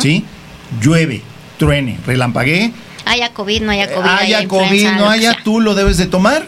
[0.00, 0.24] ¿sí?
[0.80, 1.22] Llueve,
[1.58, 2.72] truene, relampaguee,
[3.04, 6.46] Haya COVID, no haya COVID, haya haya COVID, no haya, tú lo debes de tomar.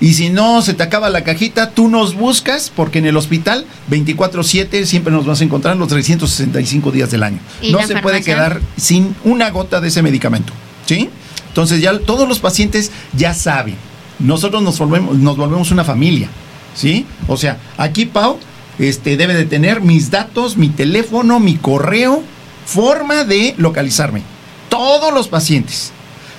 [0.00, 3.64] Y si no se te acaba la cajita, tú nos buscas porque en el hospital
[3.90, 7.38] 24/7 siempre nos vas a encontrar los 365 días del año.
[7.62, 10.52] ¿Y No se puede quedar sin una gota de ese medicamento,
[10.84, 11.08] ¿sí?
[11.48, 13.76] Entonces ya todos los pacientes ya saben.
[14.18, 16.28] Nosotros nos volvemos nos volvemos una familia,
[16.74, 17.06] ¿sí?
[17.26, 18.38] O sea, aquí Pau
[18.78, 22.22] este debe de tener mis datos, mi teléfono, mi correo,
[22.66, 24.22] forma de localizarme.
[24.68, 25.92] Todos los pacientes.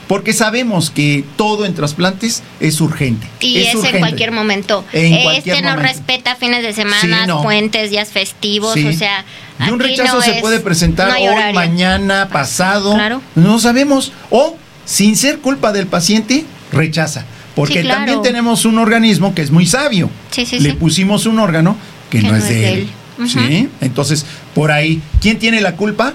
[0.07, 3.27] Porque sabemos que todo en trasplantes es urgente.
[3.41, 3.97] Y es, urgente.
[3.97, 4.85] en cualquier momento.
[4.93, 5.83] En este cualquier no momento.
[5.93, 7.43] respeta fines de semana, Sí, no.
[7.43, 8.85] puentes, días festivos, Sí.
[8.87, 9.25] o sea.
[9.65, 12.93] Y un rechazo no se es- puede presentar no hoy, mañana, pasado.
[12.93, 13.21] Claro.
[13.35, 14.13] No sabemos.
[14.29, 14.55] O,
[14.85, 17.25] sin ser culpa del paciente, rechaza.
[17.53, 17.97] Porque Sí, claro.
[17.99, 20.09] también tenemos un organismo que es muy sabio.
[20.31, 20.75] Sí, sí, Le sí.
[20.77, 21.75] pusimos un órgano
[22.09, 22.89] que, no, es de él.
[23.27, 23.67] ¿Sí?
[23.81, 26.13] Entonces, por ahí, ¿quién tiene la culpa?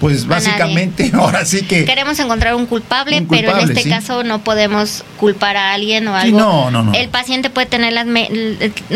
[0.00, 1.84] Pues básicamente, ahora sí que.
[1.84, 3.88] Queremos encontrar un culpable, Un pero en este sí.
[3.90, 6.38] caso no podemos culpar a alguien o Sí, algo.
[6.38, 6.94] no, no, no.
[6.94, 8.06] El paciente puede tener las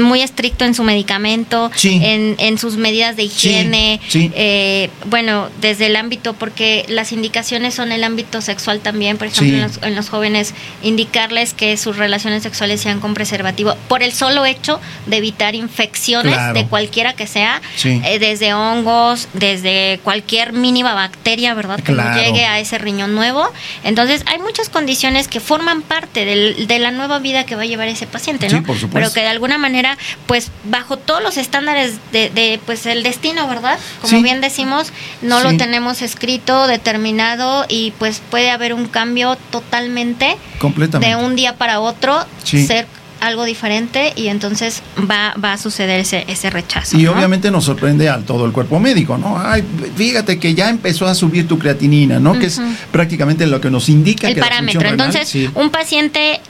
[0.00, 2.00] muy estricto en su medicamento, Sí.
[2.02, 4.00] en, en sus medidas de higiene.
[4.14, 9.18] eh, bueno, desde el ámbito, porque las indicaciones son el ámbito sexual también.
[9.18, 13.76] Por ejemplo, en, los, en los jóvenes, indicarles que sus relaciones sexuales sean con preservativo,
[13.88, 16.54] por el solo hecho de evitar infecciones Claro.
[16.54, 21.76] de cualquiera que sea, eh, desde hongos, desde cualquier mínima bacteria, ¿verdad?
[21.76, 22.10] Que Claro.
[22.16, 23.48] no llegue a ese riñón nuevo.
[23.82, 27.66] Entonces, hay muchas condiciones que forman parte del- de la nueva vida que va a
[27.66, 28.58] llevar ese paciente, ¿no?
[28.58, 28.92] Sí, por supuesto.
[28.94, 33.46] Pero que de alguna manera, pues, bajo todos los estándares de, de, pues, el destino,
[33.48, 33.78] ¿verdad?
[34.00, 34.22] Como Sí.
[34.22, 34.92] bien decimos,
[35.22, 35.44] no Sí.
[35.44, 41.16] lo tenemos escrito, determinado y pues puede haber un cambio totalmente Completamente.
[41.16, 42.66] de un día para otro, Sí.
[42.66, 42.86] ser
[43.20, 46.98] algo diferente y entonces va, va a suceder ese, ese rechazo.
[46.98, 47.12] Y ¿no?
[47.12, 49.38] obviamente nos sorprende al todo el cuerpo médico, ¿no?
[49.40, 49.64] Ay,
[49.96, 52.38] fíjate que ya empezó a subir tu creatinina, ¿no?
[52.38, 52.60] Que es
[52.92, 54.80] prácticamente lo que nos indica el que la parámetro.
[54.80, 55.50] función renal- Entonces, sí.
[55.54, 56.40] un paciente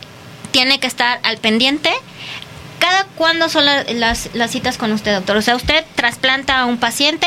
[0.51, 1.91] tiene que estar al pendiente.
[2.81, 5.37] ¿Cada cuándo son la- las, las citas con usted, doctor?
[5.37, 7.27] O sea, usted trasplanta a un paciente.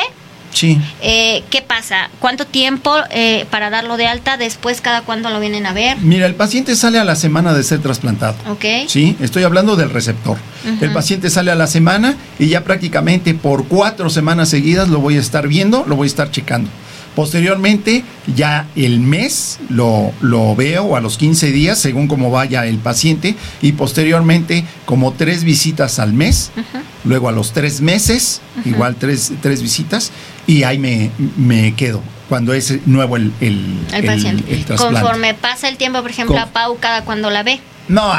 [0.57, 0.79] Sí.
[1.01, 2.09] eh, ¿Qué pasa?
[2.19, 4.37] ¿Cuánto tiempo eh, para darlo de alta?
[4.37, 5.97] Después, ¿cada cuándo lo vienen a ver?
[5.99, 8.35] Mira, el paciente sale a la semana de ser trasplantado.
[8.49, 8.65] ¿Ok?
[8.87, 10.37] Sí, estoy hablando del receptor.
[10.65, 10.83] Ujú.
[10.85, 15.17] El paciente sale a la semana y ya prácticamente por cuatro semanas seguidas lo voy
[15.17, 16.69] a estar viendo, lo voy a estar checando.
[17.15, 18.03] Posteriormente,
[18.35, 23.35] ya el mes lo, lo veo a los 15 días, según cómo vaya el paciente,
[23.59, 26.83] y posteriormente como tres visitas al mes, Ujú.
[27.05, 28.69] luego a los tres meses, Ujú.
[28.69, 30.11] igual tres, tres visitas,
[30.47, 34.53] y ahí me, me quedo, cuando es nuevo el, el, El paciente.
[34.53, 34.65] el.
[34.65, 37.59] Conforme pasa el tiempo, por ejemplo, Con- a Pau, ¿cada cuando la ve?
[37.89, 38.11] No,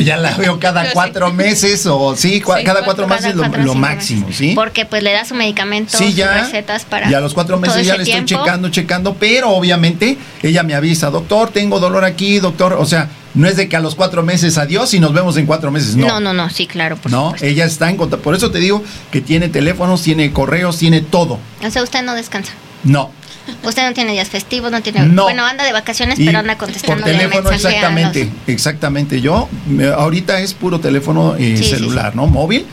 [0.00, 0.90] ya la veo cada sí.
[0.92, 4.28] cuatro meses o sí, cua- Sí, cada cuatro- meses lo, cuatro máximo.
[4.30, 4.52] ¿sí?
[4.54, 6.32] Porque pues le da su medicamento, Sí, sus ya.
[6.32, 10.62] recetas para Y a los cuatro meses ya le estoy checando, checando, pero obviamente ella
[10.62, 13.94] me avisa, doctor, tengo dolor aquí, doctor, o sea, no es de que a los
[13.94, 16.08] cuatro meses adiós y nos vemos en cuatro meses, no.
[16.08, 17.46] No, no, no, sí, claro, por no, supuesto.
[17.46, 18.24] ella está en contacto.
[18.24, 18.82] Por eso te digo
[19.12, 21.38] que tiene teléfonos, tiene correos, tiene todo.
[21.64, 22.52] O sea, usted no descansa.
[22.82, 23.10] No,
[23.62, 25.02] Usted no tiene días festivos, no tiene...
[25.06, 25.22] No.
[25.22, 28.24] Bueno, anda de vacaciones, Y pero anda contestando Por teléfono, exactamente.
[28.24, 29.20] los- Exactamente.
[29.20, 32.26] Yo, me- ahorita es puro teléfono eh, Sí, sí, celular, ¿no?
[32.26, 32.66] Móvil,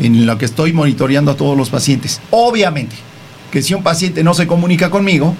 [0.00, 2.20] en lo que estoy monitoreando a todos los pacientes.
[2.30, 2.96] Obviamente,
[3.52, 5.36] que si un paciente no se comunica conmigo,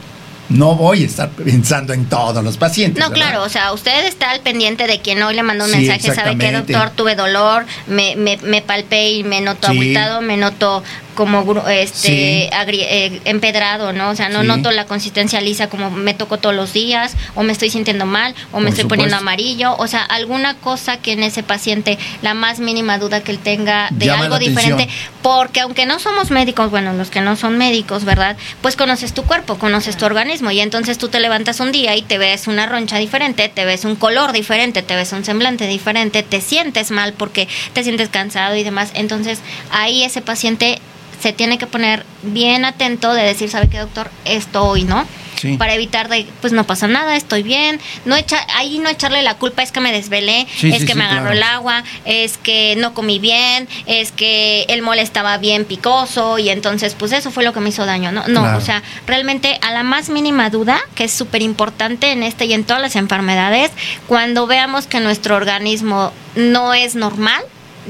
[0.49, 3.03] no voy a estar pensando en todos los pacientes.
[3.03, 3.28] No, ¿verdad?
[3.30, 6.14] claro, o sea, usted está al pendiente de quien hoy le mandó un Sí, mensaje,
[6.14, 9.94] sabe que doctor, tuve dolor, me, me, me palpé y me noto Sí.
[10.22, 10.82] me noto
[11.17, 12.49] como este Sí.
[12.53, 14.11] agri- eh, empedrado, ¿no?
[14.11, 14.47] O sea, no Sí.
[14.47, 18.35] noto la consistencia lisa como me tocó todos los días, o me estoy sintiendo mal,
[18.53, 22.61] o me estoy poniendo amarillo, o sea, alguna cosa que en ese paciente, la más
[22.61, 24.77] mínima duda que él tenga de Llama algo atención.
[24.77, 24.89] diferente,
[25.23, 28.37] porque aunque no somos médicos, bueno, los que no son médicos, ¿verdad?
[28.61, 32.03] Pues conoces tu cuerpo, conoces tu organismo y entonces tú te levantas un día y
[32.03, 36.23] te ves una roncha diferente, te ves un color diferente, te ves un semblante diferente,
[36.23, 38.91] te sientes mal porque te sientes cansado y demás.
[38.95, 39.41] Entonces
[39.71, 40.79] ahí ese paciente
[41.21, 44.11] se tiene que poner bien atento de decir, ¿sabe qué, doctor?
[44.25, 45.07] Esto hoy, ¿no?
[45.41, 45.59] Sí.
[45.59, 47.79] Para evitar de, pues no pasa nada, estoy bien.
[48.07, 50.95] No echa, ahí no echarle la culpa, es que me desvelé, Sí, es sí, que
[50.95, 51.37] me agarró claro.
[51.37, 56.49] el agua, es que no comí bien, es que el mole estaba bien picoso y
[56.49, 58.27] entonces pues eso fue lo que me hizo daño, ¿no?
[58.29, 58.57] No, Claro.
[58.57, 62.55] o sea, realmente a la más mínima duda, que es súper importante en este y
[62.55, 63.71] en todas las enfermedades,
[64.09, 67.43] cuando veamos que nuestro organismo no es normal,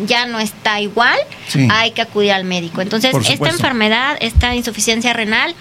[0.05, 1.19] ya no está igual,
[1.49, 1.67] Sí.
[1.71, 2.81] hay que acudir al médico.
[2.83, 5.55] Entonces, esta enfermedad, esta insuficiencia renal,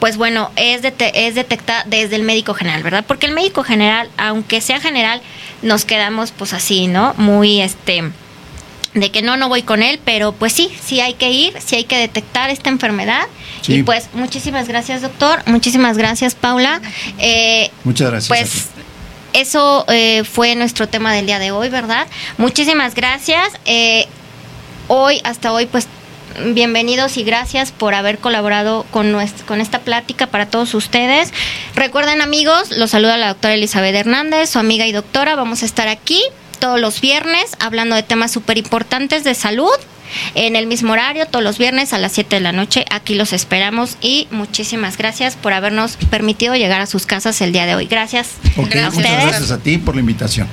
[0.00, 0.80] pues bueno, es,
[1.14, 3.04] es detectada desde el médico general, ¿verdad?
[3.06, 5.20] Porque el médico general, aunque sea general,
[5.62, 7.14] nos quedamos pues así, ¿no?
[7.16, 8.04] Muy este
[8.94, 11.74] de que no, no voy con él, pero pues sí, sí hay que ir, sí
[11.74, 13.22] hay que detectar esta enfermedad.
[13.60, 13.74] Sí.
[13.74, 16.80] Y pues muchísimas gracias, doctor, muchísimas gracias, Paula.
[17.18, 18.28] Eh, Muchas gracias.
[18.28, 18.68] pues.
[19.34, 22.06] Eso eh, fue nuestro tema del día de hoy, ¿verdad?
[22.38, 23.52] Muchísimas gracias.
[23.66, 24.06] Eh,
[24.88, 25.88] hoy, hasta hoy, pues
[26.54, 31.32] bienvenidos y gracias por haber colaborado con, nuestra, con esta plática para todos ustedes.
[31.74, 35.36] Recuerden amigos, los saluda la doctora Elizabeth Hernández, su amiga y doctora.
[35.36, 36.22] Vamos a estar aquí
[36.64, 39.68] todos los viernes hablando de temas súper importantes de salud.
[40.34, 43.34] En el mismo horario, todos los viernes a las 7 de la noche, aquí los
[43.34, 47.86] esperamos y muchísimas gracias por habernos permitido llegar a sus casas el día de hoy.
[47.86, 50.48] Gracias a muchas gracias a ti por la invitación.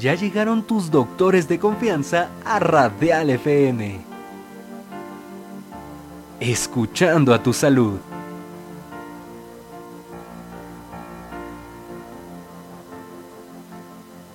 [0.00, 3.98] Ya llegaron tus doctores de confianza a Radial FM.
[6.38, 7.98] Escuchando a tu salud.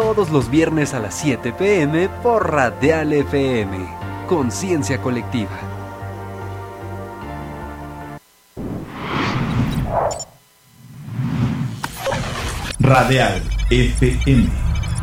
[0.00, 3.76] Todos los viernes a las 7 pm por Radial FM.
[4.28, 5.58] Conciencia colectiva.
[12.78, 14.48] Radial FM.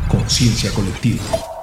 [0.08, 1.55] Conciencia colectiva.